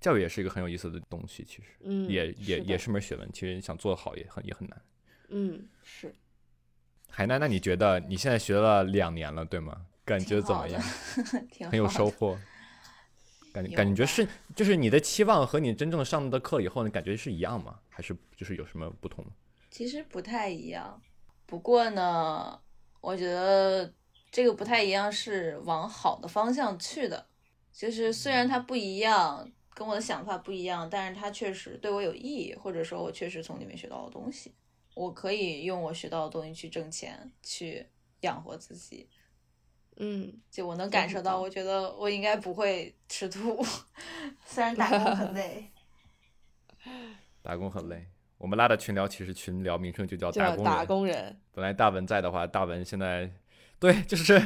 [0.00, 4.82] 教育也是一个很有意思的东西，其实嗯，也也也是门学问，其实想做好也很也很难。
[5.28, 6.14] 嗯，是。
[7.08, 9.86] 海南，那你觉得你现在学了两年了，对吗？
[10.04, 10.82] 感觉怎么样？
[11.50, 12.38] 挺很有好的收获。
[13.52, 17.78] 感感觉是，就是你的期望和你真正上的课以后，你感觉是一样吗？
[17.90, 19.24] 还是就是有什么不同？
[19.70, 21.00] 其实不太一样，
[21.44, 22.58] 不过呢，
[23.02, 23.92] 我觉得
[24.32, 27.26] 这个不太一样是往好的方向去的。
[27.72, 34.52] 就是虽然它不一样，跟我的想法不一样，但是它确实对我有意义，或者说我确实从里面学到了东西。
[34.94, 37.86] 我可以用我学到的东西去挣钱，去
[38.20, 39.08] 养活自己。
[39.96, 43.64] 嗯，就我能感受到，我觉得我应该不会吃土，
[44.44, 45.70] 虽然打工很累。
[47.42, 48.06] 打工很累。
[48.36, 53.30] 我们拉的群聊其实群聊名称就叫打工打工人，本来大文在的话，大文现在
[53.82, 54.40] 对， 就是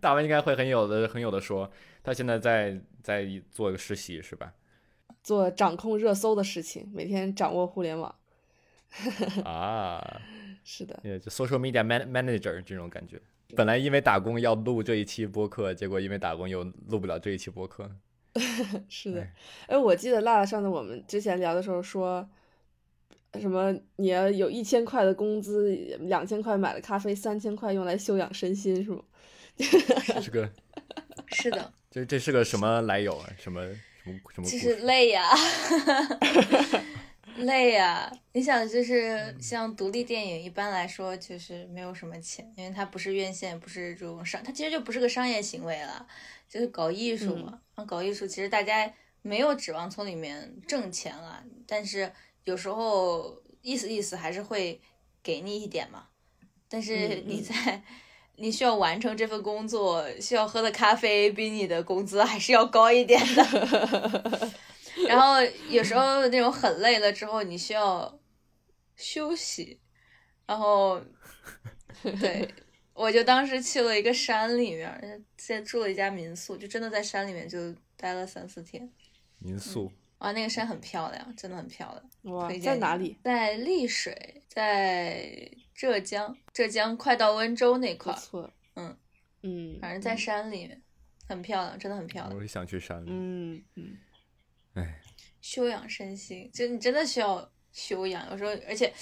[0.00, 1.70] 大文应该会很有的很有的说。
[2.02, 4.54] 他现在在在做一个实习是吧？
[5.22, 8.14] 做掌控热搜的事情，每天掌握互联网。
[9.44, 10.02] 啊，
[10.64, 13.20] 是的，也就 social media man manager 这种感觉。
[13.54, 17.90] 本来因为打工要录这一期播客，结果因为打工又录不了这一期播客。
[18.88, 19.34] 是的哎。
[19.66, 22.26] 哎，我记得辣辣上次我们之前聊的时候说，
[23.38, 29.02] 什么你要有一千块的工资，两千块买了咖啡，三千块用来修养身心，是吗？
[30.22, 30.50] 这个
[31.28, 33.28] 是的，这这是个什么来由啊？
[33.38, 33.62] 什么
[34.02, 34.58] 什么什么故就事？
[34.58, 35.28] 是累呀，
[37.36, 38.10] 累呀。
[38.32, 46.06] 你想，就是嗯像独立电影，一般来说就是没有什么钱，因为它不是院线，不是这种商，它其实就不是个商业行为了，
[46.48, 47.60] 就是搞艺术嘛。
[47.76, 52.10] 嗯搞艺术，其实大家没有指望从里面挣钱了，但是
[52.44, 54.80] 有时候意思意思还是会
[55.22, 56.06] 给你一点嘛。
[56.68, 57.82] 但是你在、
[58.36, 64.50] 你需要完成这份工作，需要喝的咖啡比你的工资还是要高一点的。
[65.08, 68.18] 然后有时候那种很累了之后，你需要
[68.96, 69.80] 休息，
[70.46, 71.00] 然后
[72.20, 72.48] 对，
[72.92, 78.88] 我就当时去了一个山里面，在住了一家民宿，就真的在山里面就待了三四天。
[79.38, 79.90] 民宿
[80.20, 82.34] 哇，那个山很漂亮，真的很漂亮。
[82.34, 83.18] 哇推，荐在哪里？
[83.22, 88.50] 在丽水，在浙江，浙江快到温州那块儿，不错。
[88.76, 88.96] 嗯
[89.42, 90.82] 嗯，反正在山里面，
[91.26, 92.36] 很漂亮，真的很漂亮。
[92.36, 93.08] 我也想去山里。
[93.10, 93.96] 嗯嗯
[94.74, 95.00] 哎，
[95.40, 98.30] 修养身心，就你真的需要修养。
[98.30, 98.92] 有时候，而且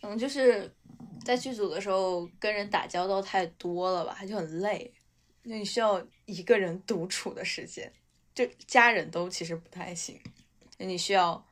[0.00, 0.72] 可能就是
[1.24, 4.94] 在剧组的时候跟人打交道太多了吧，就很累，
[5.42, 7.92] 就你需要一个人独处的时间。
[8.32, 10.37] 就家人都其实不太行，就
[10.78, 11.46] 你需要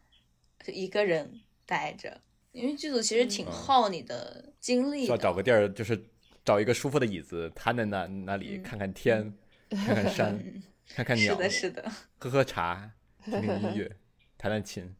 [0.64, 2.20] 就一个人待着，
[2.52, 5.06] 因为剧组其实挺嗯耗你的精力的。
[5.06, 6.08] 需要找个地儿，就是
[6.44, 9.32] 找一个舒服的椅子，瘫在那那里，嗯看看天，
[9.70, 10.38] 看看山，
[10.88, 12.92] 看看鸟，是的，是的，喝喝茶，
[13.24, 13.96] 听听音乐，
[14.38, 14.94] 弹弹琴。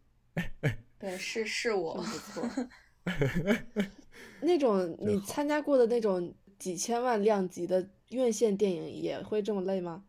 [0.99, 2.11] 对，是是我真。
[2.11, 2.69] 不错。
[4.41, 10.05] 那种你参加过的那种几千万量级的院线电影也会这么累吗？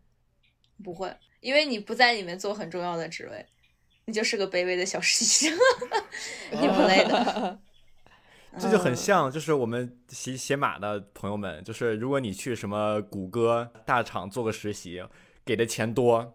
[0.84, 3.46] 不会，因为你不在里面做很重要的职位，
[4.08, 5.58] 你就是个卑微的小实习生，
[6.52, 7.60] 你不累的。
[8.58, 15.04] 这就很嗯像，就是我们写写码的朋友们，就是如果你去什么谷歌大厂做个实习，
[15.46, 16.34] 给的钱多，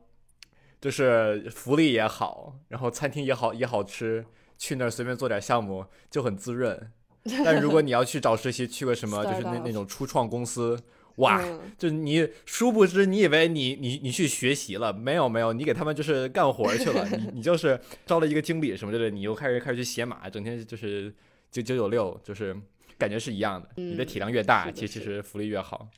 [0.80, 4.26] 就是福利也好，然后餐厅也好也好吃，
[4.58, 6.92] 去那儿随便做点项目就很滋润。
[7.42, 10.78] 但如果你要去找实习，去个什么就是那那种初创公司，
[11.16, 21.14] 哇，嗯就你殊不知，你以为你你你去学习了，没有没有，你给他们就是干活去了， 你你就是招了一个经理什么之类的，你又开始开始去写码，整天就是
[21.50, 22.56] 九九九六，就是
[22.96, 23.68] 感觉是一样的。
[23.76, 25.88] 你的体量越大，其实其其实福利越好。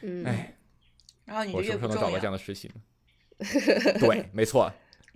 [0.00, 0.56] 嗯，哎，
[1.26, 2.14] 然后你我什么时候能找重要。
[2.14, 2.74] 个这样的实习呢？
[4.00, 4.72] 对，没错。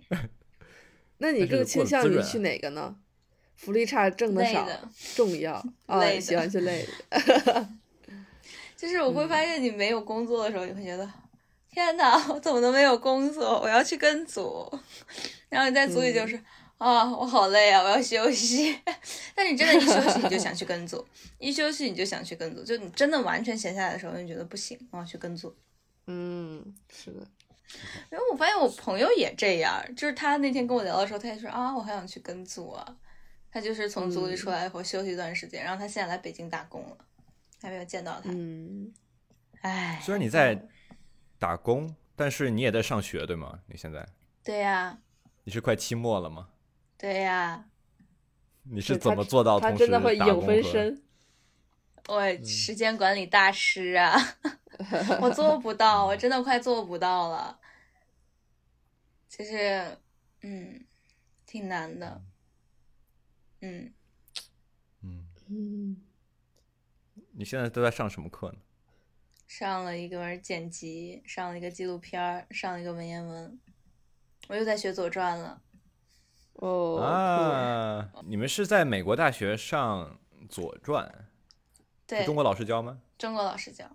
[1.17, 2.95] 那你更倾向于去哪个呢？
[3.55, 4.67] 福利差挣的少，
[5.15, 5.53] 重要
[5.85, 7.69] 啊，喜欢去累的。
[8.83, 11.09] 就是我会发现你没有工作的时候，你会觉得，
[11.69, 13.57] 天哪，我怎么都没有工作？
[13.61, 14.69] 我要去跟组，
[15.47, 16.35] 然后你在组里就是、
[16.77, 18.77] 啊，我好累啊，我要休息。
[19.33, 25.55] 但是你真的，一休息你就想去跟组，一休息你就想去跟组，就你真的完全闲下来的时候，你觉得不行，我要去跟组。
[26.07, 26.61] 嗯，
[26.93, 27.25] 是的，
[28.11, 32.85] 因为我发现我朋友也这样，就是他那天跟我聊的时候，他也说啊，我还想去跟组啊。
[33.49, 36.97] 他就是从组里出来以后休息一段时间，然后他现在来北京打工了，
[37.63, 38.29] 还没有见到他。
[38.29, 38.93] 嗯，
[39.61, 40.67] 唉，虽然你在
[41.39, 43.61] 打工，但是你也在上学，对吗？
[43.67, 44.05] 你现在
[44.43, 44.99] 对呀、
[45.45, 46.49] 你是快期末了吗？
[46.97, 47.65] 对呀、
[48.63, 51.03] 你是怎么做到他同时真的会影打工和分身。
[52.09, 54.13] 我时间管理大师啊，
[55.21, 57.57] 我做不到，我真的快做不到了。
[59.29, 59.97] 就是，
[60.41, 60.83] 嗯，
[61.45, 62.21] 挺难的。
[63.61, 63.93] 嗯，
[65.01, 65.97] 嗯，嗯，
[67.35, 68.57] 你现在都在上什么课呢？
[69.47, 73.59] 上了一个门剪辑，上了一个纪录片儿，上了一个文言文，
[74.47, 75.61] 我又在学《左传》了。
[76.53, 81.07] 哦，啊，你们是在美国大学上《左传》，
[82.05, 83.01] 对，中国老师教吗？
[83.17, 83.85] 中国老师教，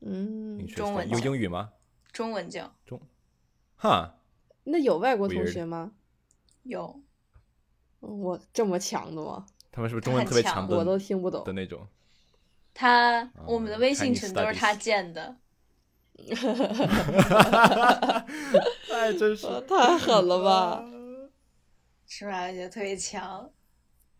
[0.00, 1.72] 嗯你，学有中文有英语吗？
[2.12, 3.00] 中文教中
[3.76, 4.18] 哈，
[4.64, 5.92] 那有外国同学吗？
[6.62, 7.02] 有，
[8.00, 9.46] 我这么强的吗？
[9.70, 11.52] 他们是不是中文特别强我都听不懂的。
[11.52, 11.86] 那种？
[12.78, 15.34] 他我们的微信群都是他建的。
[18.88, 20.84] 太，真是呃 太狠了吧！
[22.06, 22.44] 是吧？
[22.46, 23.50] 我觉得特别强，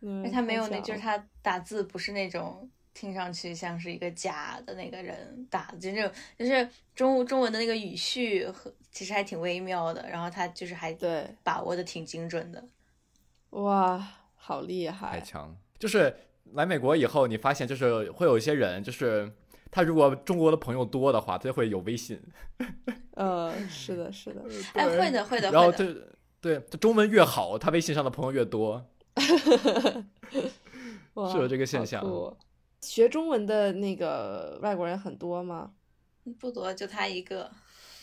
[0.01, 12.63] 嗯而他没有那，就是他打字不是那种听上去像是一个假的那个人打的，就那种就是中中文的那个语序和其实还挺微妙的，然后他就是还对，把握的挺精准的。
[13.51, 15.21] 哇，好厉害太害！
[15.21, 15.55] 强。
[15.79, 16.15] 就是
[16.53, 19.31] 来美国以后，你发现就是会有一些人，就是
[19.71, 22.21] 他如果中国的朋友多的话，他就会有微信。
[23.11, 25.77] 呃， 是的，是的，哎，会的，会的，然后会的。
[25.77, 26.07] 这
[26.39, 28.85] 对他中文越好，他微信上的朋友越多。
[31.15, 32.05] 哇是有这个现象
[32.81, 35.71] 学中文的那个外国人很多吗？
[36.39, 37.49] 不多，就他一个，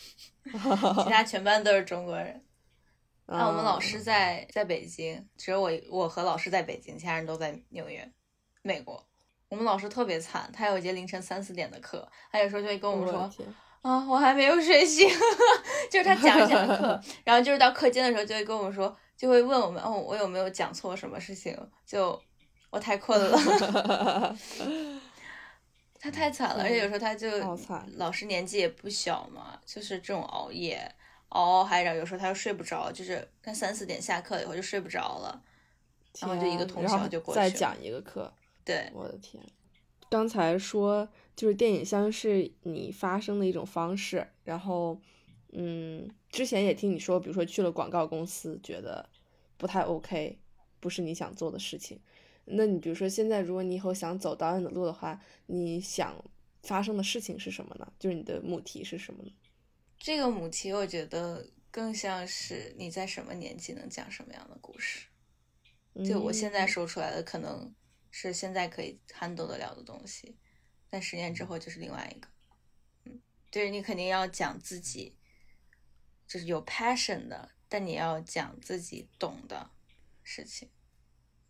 [0.43, 2.43] 其他全班都是中国人。
[3.25, 8.11] 啊，我们老师在在北京，只有我我和老师在北京，其他人都在纽约，
[8.65, 9.01] 美国。
[9.47, 13.29] 我们老师特别惨，他有一节凌晨三四点的课，他有时候就会跟我们说
[13.81, 15.07] 啊，我还没有睡醒，
[15.91, 21.55] 就是他讲一讲课， 然后就是到课间的时候就会跟我们说，就会问我们，哦，我有没有讲错什么事情？
[21.85, 22.19] 就
[22.71, 24.35] 我太困了，
[25.99, 27.29] 他太惨了，而且有时候他就
[27.97, 30.91] 老师年纪也不小嘛，就是这种熬夜
[31.29, 35.39] 熬熬还然后有时候他又睡不着，就是他三四点下课了以后就睡不着了，
[36.19, 38.33] 然后就一个通天然后宵就过去了再讲一个课，
[38.65, 39.41] 对，我的天！
[40.09, 44.99] 刚才说就是电影像是你发声的一种方式，然后，
[45.51, 49.07] 嗯，之前也听你说，比如说去了广告公司，觉得
[49.57, 50.37] 不太 OK，
[50.79, 51.99] 不是你想做的事情。
[52.45, 56.23] 那你比如说现在，如果你以后想走导演的路的话，你想
[56.63, 57.93] 发生的事情是什么呢？
[57.99, 59.31] 就是你的母题是什么呢？
[59.97, 65.07] 这个母题我觉得更像是你在什么年纪能讲什么样的故事。
[66.05, 67.73] 就我现在嗯说出来的，可能
[68.17, 70.37] 是现在可以 handle 得了的东西，
[70.89, 72.29] 但十年之后就是另外一个。
[73.03, 73.19] 嗯，
[73.51, 75.17] 就是你肯定要讲自己，
[76.25, 79.69] 就是有 passion 的，但你要讲自己懂的
[80.23, 80.69] 事情。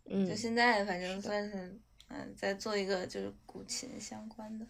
[0.06, 4.66] 嗯，就现在反正算是，嗯，在做一个就是古琴相关的，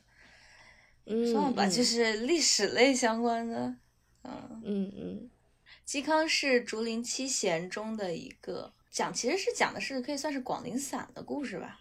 [1.07, 3.75] 嗯算了吧，嗯就是历史类相关的，
[4.23, 4.63] 嗯。
[4.63, 5.31] 嗯嗯
[5.87, 11.81] 嵇康是竹林七贤中的一个，讲其实是讲的是可以算是广陵散的故事吧。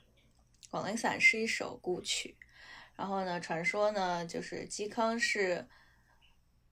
[0.69, 2.35] 广陵散是一首古曲，
[2.95, 5.67] 然后呢，传说呢就是嵇康是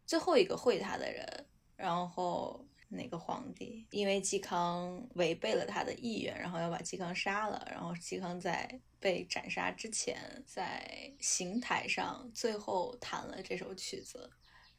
[0.05, 14.29] 最后一个会他的人，然后那个皇帝因为嵇康违背了他的意愿，然后要把嵇康杀了，然后嵇康在被斩杀之前，在刑台上最后弹了这首曲子，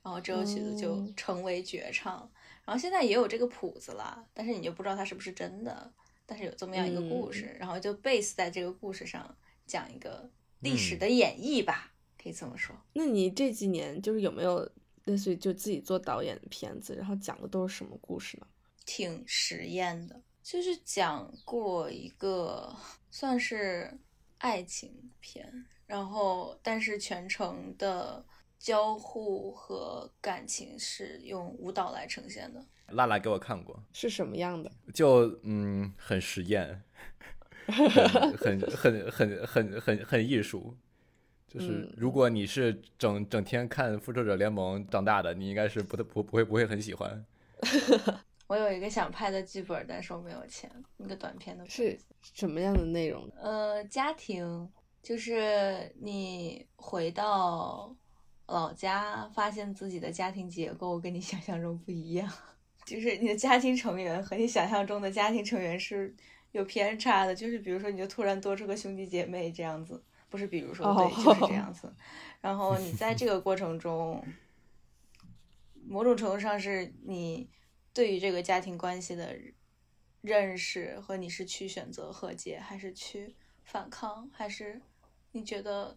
[0.03, 2.31] 然后这首曲子就哦成为绝唱。
[2.65, 5.93] 然后现在也有这个谱子了，但是你就不知道它是不是真的，
[6.27, 12.75] 但是有这么样一个故事，然后就 base 在这个故事上讲一个历史的演绎吧，可以这么说。
[12.93, 14.71] 那你这几年就是有没有
[15.05, 18.47] 类似于就自己做导演的片子，然后讲的都是什么故事呢？
[18.87, 22.75] 挺实验的，就是讲过一个
[23.11, 23.99] 算是
[24.39, 28.25] 爱情片，然后但是全程的
[28.59, 34.71] 交互和感情是用舞蹈来呈现的，辣辣给我看过，是什么样的？
[34.93, 36.83] 就嗯很实验，
[37.67, 40.77] 很很很很很很很艺术。
[41.47, 47.25] 就是嗯如果你是整整天看复仇者联盟长大的，你应该是不不不会不会很喜欢。
[48.47, 53.27] 我有一个想拍的剧本，但是我没有钱，那个短片的是什么样的内容？
[53.41, 54.69] 呃，家庭
[55.03, 57.97] 就是你回到
[58.47, 62.31] 老家，发现自己的家庭结构跟你想象中不一样，
[62.85, 66.15] 就是你的家庭成员和你想象中的家庭成员是
[66.53, 67.35] 有偏差的。
[67.35, 71.93] 就是比如说，你就突然多出个兄弟姐妹这样子，不是比如说，对，就是这样子。
[72.41, 74.23] 然后你在这个过程中，
[75.87, 77.49] 某种程度上是你
[77.93, 79.35] 对于这个家庭关系的
[80.21, 84.81] 认识和你是去选择和解，还是去反抗，还是
[85.33, 85.97] 你觉得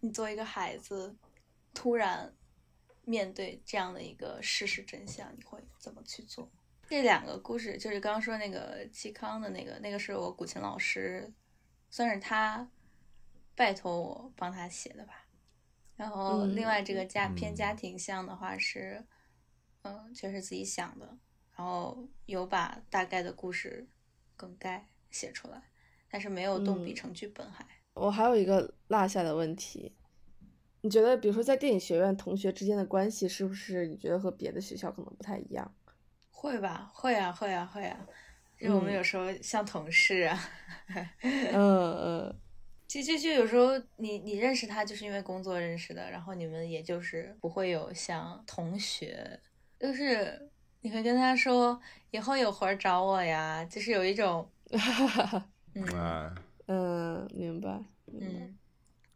[0.00, 1.16] 你作为一个孩子，
[1.72, 2.32] 突然
[3.04, 6.50] 面对这样的一个事实真相，你会怎么去做？
[6.88, 11.32] 这两个故事就是刚刚说那个嵇康的那个，那个是我古琴老师，
[11.90, 12.68] 算是他
[13.54, 15.26] 拜托我帮他写的吧。
[15.96, 19.04] 然后另外这个家嗯偏家庭向的话是，
[19.82, 21.06] 嗯，全是自己想的，
[21.56, 23.88] 然后有把大概的故事
[24.36, 25.62] 梗概写出来，
[26.10, 27.66] 但是没有动笔嗯成剧本还。
[27.94, 29.94] 我还有一个落下的问题，
[30.82, 35.74] 你觉得，比如说在电影学院同学之间的关系，是不是你觉得和别的学校可能不太一样？
[36.30, 38.06] 会吧，会啊，会啊，会啊。
[38.58, 40.38] 因为我们嗯有时候像同事啊，
[41.22, 42.40] 嗯嗯
[42.86, 49.40] 就就就有时候你你认识他就是因为工作认识的，然后你们也就是不会有像同学，
[49.80, 50.48] 就是
[50.82, 51.80] 你会跟他说
[52.10, 54.48] 以后有活儿找我呀，就是有一种
[55.74, 56.34] 嗯啊，
[56.66, 57.82] 嗯，明白。
[58.06, 58.58] 明白嗯，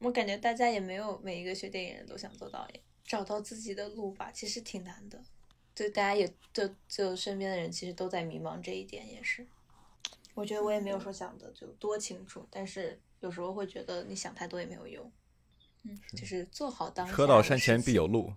[0.07, 5.21] 我感觉大家也没有每一个学电影人都想做导演，找到自己的路吧，其实挺难的。
[5.75, 9.45] 就大家也就就身边的人其实都在迷茫这一点，也是。
[10.35, 15.11] 我觉得我也没有说想的就多清楚，但是有时候会觉得你想太多也没有用。
[15.83, 17.13] 嗯，就是做好当下。
[17.13, 18.07] 车到山前必有。
[18.07, 18.33] 路。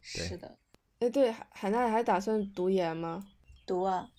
[0.00, 0.58] 是的，
[0.98, 3.28] 哎，对，海海娜还打算读研吗？
[3.64, 4.10] 读啊。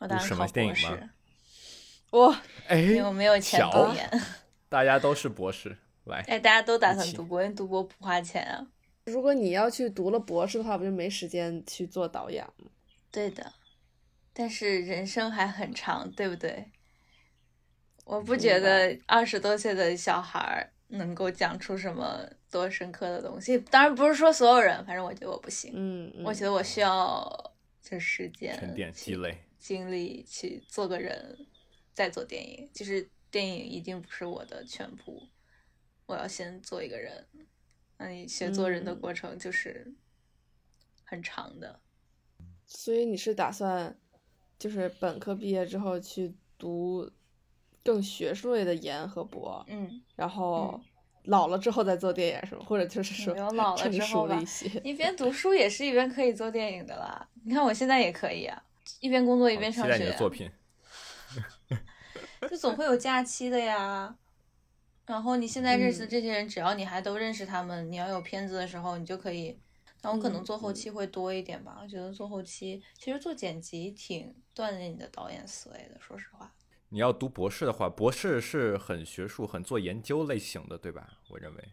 [0.00, 1.10] 我打算什么考博士，电影吗
[2.10, 4.10] 哇，哎，因为我没有钱读研。
[4.72, 8.66] 大家都是博士，来，哎，大家都打算读博，因为读博不花钱啊。
[9.04, 12.70] 如果你要去读了博士的话，不就没时间去做导演吗？
[13.10, 13.52] 对的，
[14.32, 16.70] 但是人生还很长，对不对？
[18.04, 23.58] 我不觉得二十多岁的小孩能够讲出什么多深刻的东西。
[23.58, 25.70] 当然不是说所有人，反正我觉得我不行。
[25.74, 29.36] 嗯，嗯我觉得我需要这时间沉淀积去累。
[29.58, 31.46] 精力去做个人，
[31.92, 32.70] 再做电影。
[32.72, 35.26] 就是电影一定不是我的全部，
[36.06, 37.26] 我要先做一个人。
[37.96, 39.92] 那你学做人的嗯过程就是
[41.02, 41.80] 很长的。
[42.66, 43.98] 所以你是打算
[44.58, 47.10] 就是本科毕业之后去读
[47.82, 50.78] 更学术类的研和博，嗯，然后
[51.24, 52.64] 老了之后再做电影是吗？
[52.66, 54.68] 或者就是说没有老了成之后了一些？
[54.84, 57.28] 一边读书也是一边可以做电影的啦。
[57.44, 58.62] 你看我现在也可以啊，
[59.00, 60.50] 一边工作一边上学啊、期待你的作品。
[62.48, 64.16] 就总会有假期的呀。
[65.06, 69.58] 然后你现在认识的嗯这些人，只要你还都认识他们，你要有片子的时候，你就可以。
[70.02, 71.78] 那我可能嗯做后嗯期会多一点吧。
[71.82, 76.52] 我觉得做后期其实做剪辑挺锻炼你的导演思维的，说实话。
[76.88, 81.18] 你要读博士的话，博士是很学术、很做研究类型的，对吧？
[81.28, 81.72] 我认为。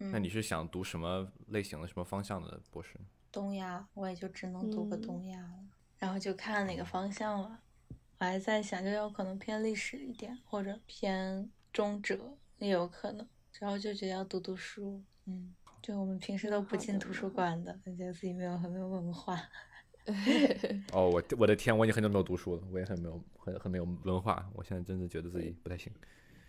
[0.00, 3.00] 嗯，那你是想读什么类型的、什么方向的博士？
[3.32, 5.58] 东亚，我也就只能读个嗯东亚了，
[5.98, 7.60] 然后就看哪个方向了。
[8.24, 12.18] 我还在想，就有可能偏历史一点，或者偏中哲
[12.56, 13.28] 也有可能。
[13.60, 19.38] 然后就觉得要读读书，嗯，就我们平时都不进图书馆的，感觉得自己没有很没有文化。
[20.92, 25.92] 哦，我我的天，我已经很久没有读书了，我也很没有很很没有文化，我现在真的觉得自己不太行。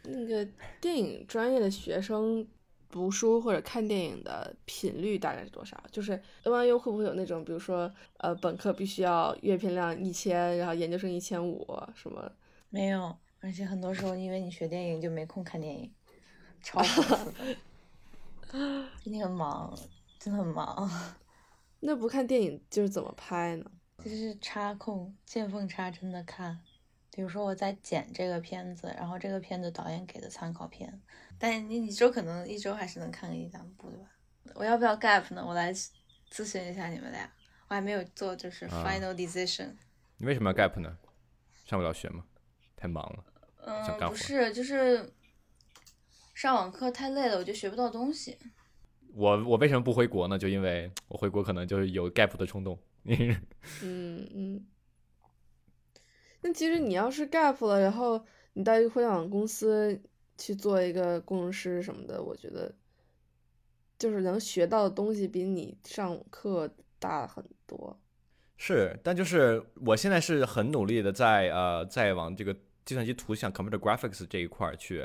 [0.03, 0.47] 那个
[0.79, 2.47] 电影专业的学生
[2.89, 5.81] 读书或者看电影的频率大概是多少？
[5.91, 11.65] 就是 NYU 会不会有那种，比如说呃本科必须要阅片量一千，然后研究生一千五
[11.95, 12.31] 什么？
[12.69, 15.91] 没有，而且很多时候因为你学电影就没空看电影，
[16.61, 17.31] 超丰富
[18.57, 18.87] 的。
[19.03, 19.77] 最近很忙，
[20.19, 20.89] 真的很忙。
[21.81, 23.71] 那不看电影就是怎么拍呢？
[24.03, 26.59] 就是插空，见缝插针的看。
[27.11, 31.01] 比如说我在剪这个片子，然后这个片子导演给的参考片，
[31.39, 34.09] 但你一周可能一周还是能看个一两部，对吧？
[34.55, 35.43] 我要不要 gap 呢？
[35.45, 37.29] 我来咨询一下你们俩，
[37.67, 39.73] 我还没有做就是啊 final decision。
[40.17, 40.97] 你为什么要 gap 呢？
[41.65, 42.23] 上不了学吗？
[42.75, 43.25] 太忙了。
[43.67, 45.11] 嗯，不是，就是
[46.33, 48.37] 上网课太累了，我就学不到东西。
[49.13, 50.37] 我我为什么不回国呢？
[50.37, 52.79] 就因为我回国可能就是有 gap 的冲动。
[53.05, 54.65] 嗯嗯。
[56.41, 58.23] 那其实你要是 gap 了，然后
[58.53, 59.99] 你到一个互联网公司
[60.37, 62.73] 去做一个工程师什么的，我觉得
[63.97, 66.69] 就是能学到的东西比你上课
[66.99, 67.97] 大很多。
[68.57, 72.53] 是，但就是我现在是很努力的在呃在往这个
[72.85, 75.03] 计算机图像 computer graphics 这一块儿去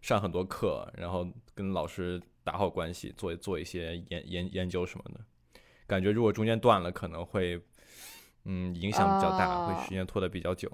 [0.00, 5.20] 上很多课，然后跟老师打好关系，做做一些研研研究什么的。
[5.86, 7.60] 感觉如果中间断了，可能会
[8.44, 10.70] 嗯影响比较大，啊会时间拖得比较久。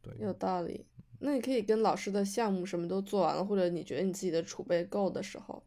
[0.00, 0.86] 对，有道理。
[1.26, 5.62] 那你可以跟老师的项目什么都做完了，或者你觉得你自己的储备够的时候，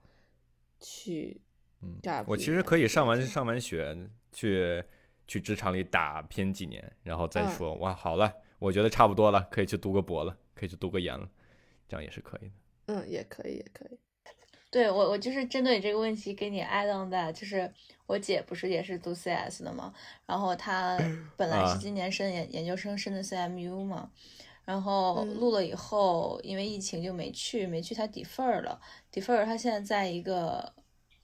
[0.79, 1.41] 去
[1.81, 3.97] 嗯我其实可以上完上完学
[4.31, 4.83] 去
[5.25, 11.27] 去职场里打拼几年，然后再嗯说、哇好了，我觉得差不多了，可以去读个博了，可以去读个研了，
[11.89, 12.53] 这样也是可以的。
[12.85, 13.97] 嗯，也可以，也可以。
[14.69, 17.73] 对我，我就是针对你这个问题给你 add on that，就是
[18.05, 19.93] 我姐不是也是读 CS 的嘛，
[20.25, 20.97] 然后她
[21.35, 24.11] 本来啊是今年升研研究生升的 CMU 嘛，
[24.67, 25.39] 然后嗯。
[25.39, 28.77] 录了以后，因为疫情就没去，没去他 defer 了
[29.13, 30.73] ，defer 他现在在一个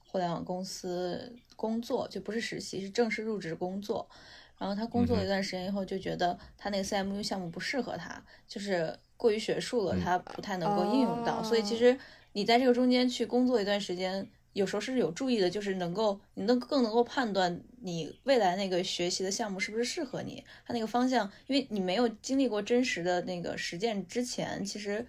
[0.08, 4.10] 互联网公司工作，就不是实习，是正式入职工作。
[4.58, 11.44] 然后他工作了一段时间以后，就觉得他那个 CMU 项目不适合他，就是过于学术了，他不太能够应用到。
[11.44, 11.78] 所以其哦。
[11.78, 12.00] 实
[12.32, 25.06] 你在这个中间去工作一段时间，有时候是有注意的，就是能够你能更能够判断你未来那个学习的项目是不是适合你，它那个方向，因为你没有经历过真实的那个实践之前，其实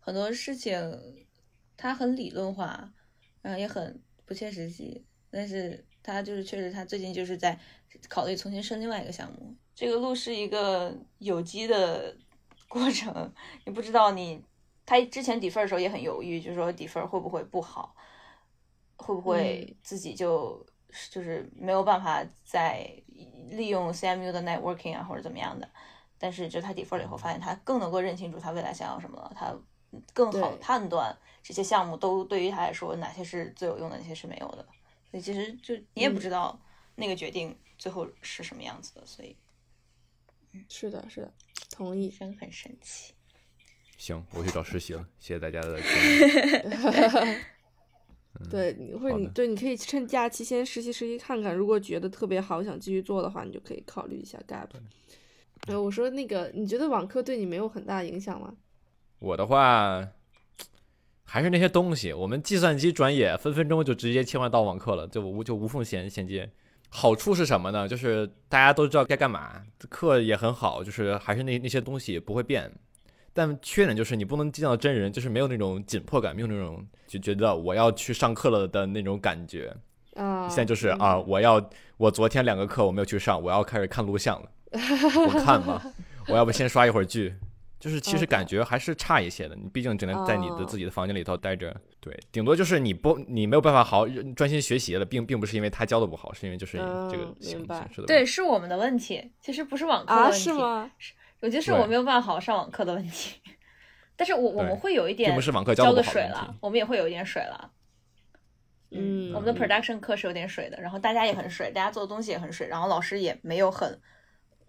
[0.00, 1.16] 很多事情
[1.76, 2.92] 它很理论化，
[3.42, 7.58] 然后也很不切实际，但是他就是确实他最近就是在
[8.08, 9.54] 考虑重新申另外一个项目。
[9.74, 12.16] 这个路是一个有机的
[12.68, 13.32] 过程，
[13.64, 14.42] 你不知道你
[14.84, 17.94] 他之前底分的时候也很犹豫，就说底分会不会不好，
[18.98, 20.64] 会不会自己就、
[21.10, 22.86] 就是没有办法再
[23.48, 25.66] 利用 CMU 的 networking 啊或者怎么样的。
[26.18, 29.54] 但是就他 defer 了以后，发现他更能够认清楚他未来想要什么了，他
[30.12, 34.66] 更好对判断这些项目都对于他来说哪些是最有用的，哪些是没有的。
[35.10, 36.60] 所以其实就你也不嗯知道
[36.96, 39.36] 那个决定最后是什么样子的，所以
[40.68, 41.32] 是的，是的，
[41.70, 42.10] 同意。
[42.10, 43.14] 真很神奇。
[43.96, 45.80] 行，我去找实习了，谢谢大家的
[48.50, 54.68] 对，你或者你对，你可以趁假期先实习实习看看，如果觉得特别好，想继续做的话，你就可以考虑一下 gap。
[55.66, 58.54] 呃，我说那个，你觉得网课对你没有很大影响吗？
[59.18, 60.08] 我的话，
[61.24, 66.50] 还是那些东西，我们计算机专业分分钟就直接切换到网课了，就无就无缝衔衔接。
[66.90, 67.86] 好处是什么呢？
[67.86, 72.72] 就是大家都知道该干嘛，课也很好，就是还是那那些东西不会变。
[73.32, 79.74] 但缺点就是你不能见到真人，就是没有那种紧迫感，没有那种就觉得我要去上课了的那种感觉。
[80.14, 84.50] 啊，现在就是嗯啊，，我要我昨天两个课我没有去上，我要开始看录像了。
[84.72, 85.82] 我看吧，
[86.28, 87.34] 我要不先刷一会儿剧。
[87.80, 94.04] 就是其实感觉还是差一些的，你毕竟只能在你的哦自己的房间里头待着，对，顶多就是你不你没有办法好
[94.34, 97.60] 专心学习了，并并不是因为他教的不好，是因为就是这个嗯形
[97.92, 98.26] 式的对。
[98.26, 100.38] 是我们的问题，其实不是网课的啊，问题。
[100.38, 100.52] 是？
[100.54, 100.90] 吗？
[101.40, 103.40] 我觉得是我没有办法好好上网课的问题。
[104.16, 107.72] 但是我我们会有一点并不是网课教浇的水了，我们也会有一点水了。
[108.90, 114.00] 嗯，我们的嗯 production 课是有点水的，然后大家也很水，大家做的东西也很水，然后老师也没有很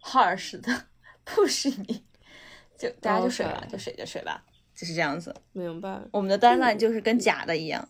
[0.01, 0.69] harsh 的
[1.25, 2.05] push 你，
[2.77, 4.43] 就大家就水吧就水就水吧，
[4.75, 5.33] 就是这样子。
[5.53, 5.99] 明白。
[6.11, 7.89] 我们的 deadline 就是跟假的一样。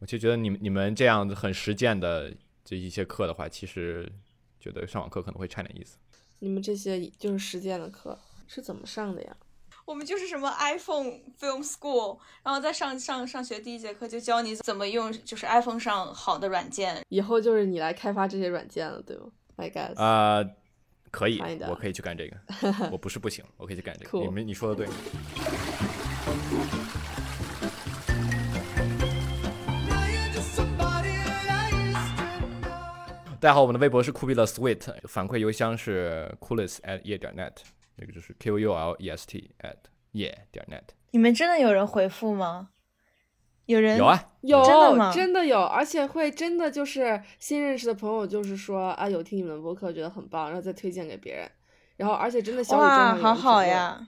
[0.00, 2.32] 我就觉得你们你们这样子很实践的
[2.64, 4.10] 这一些课的话，其实
[4.58, 5.98] 觉得上网课可能会差点意思。
[6.40, 9.36] 你们这些就是实践的课是怎么上的呀？
[9.84, 17.04] 我们就是什么 iPhone Film School，然后在上上上学第一节课就教你怎么用，就是 iPhone 上好的软件。
[17.08, 19.24] 以后就是你来开发这些软件了，对吗
[19.56, 20.00] ？I guess。
[20.00, 20.44] 啊、
[21.10, 22.36] 可以 Kinda，我可以去干这个，
[22.92, 24.10] 我不是不行，我可以去干这个。
[24.10, 24.86] Cool 你们你说的对。
[33.40, 37.54] 大家好，我们的微博是酷毙了 Sweet，反馈邮箱是 coolest at 夜点 net，
[37.96, 39.76] 那个就是 Q U L E S T at
[40.12, 40.82] 夜点 net。
[41.12, 42.68] 你们真的有人回复吗？
[43.64, 51.50] 有人有啊，有真的吗真的有，而且会真的就是新认识的朋友，就是说啊，有听你们的播客，觉得很棒，然后再推荐给别人，
[51.96, 53.64] 然后而且真的小宇宙哇，好好！
[53.64, 54.06] 呀！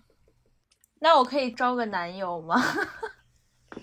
[0.99, 2.61] 那我可以招个男友吗？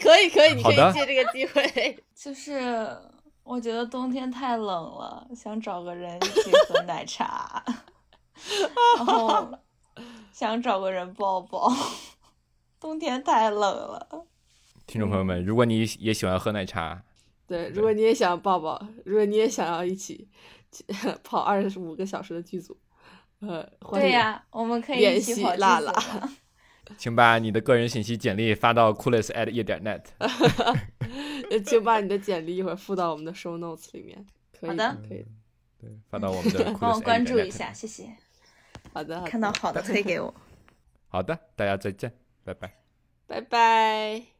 [0.00, 1.98] 可以可以，你可以借这个机会。
[2.14, 2.96] 就是
[3.44, 7.62] 我觉得冬天太冷了，想找个人一起喝奶茶，
[8.96, 9.58] 然后
[10.32, 11.70] 想找个人抱抱。
[12.80, 14.26] 冬天太冷了，
[14.86, 17.02] 听众朋友们，如果你也喜欢喝奶茶，
[17.46, 20.28] 对，如果你也想抱抱，如果你也想要一起
[21.22, 22.76] 跑二十五个小时的剧组，
[23.40, 26.28] 呃，欢迎对呀、我们可以联系一起跑剧组的
[26.98, 30.02] 请把你的个人信息简历发到 coolest at 一点 net。
[31.50, 34.24] 呃请把你的简历一会儿附到我们的 show notes 里面。
[34.58, 35.24] 可以好的可以，
[35.80, 38.08] 对，发到我们的 coolest 帮我关注一下，谢谢。
[38.92, 40.32] 好的，好的看到好的推给我。
[41.08, 42.12] 好的，大家再见，
[42.44, 42.72] 拜拜。
[43.26, 44.31] 拜拜。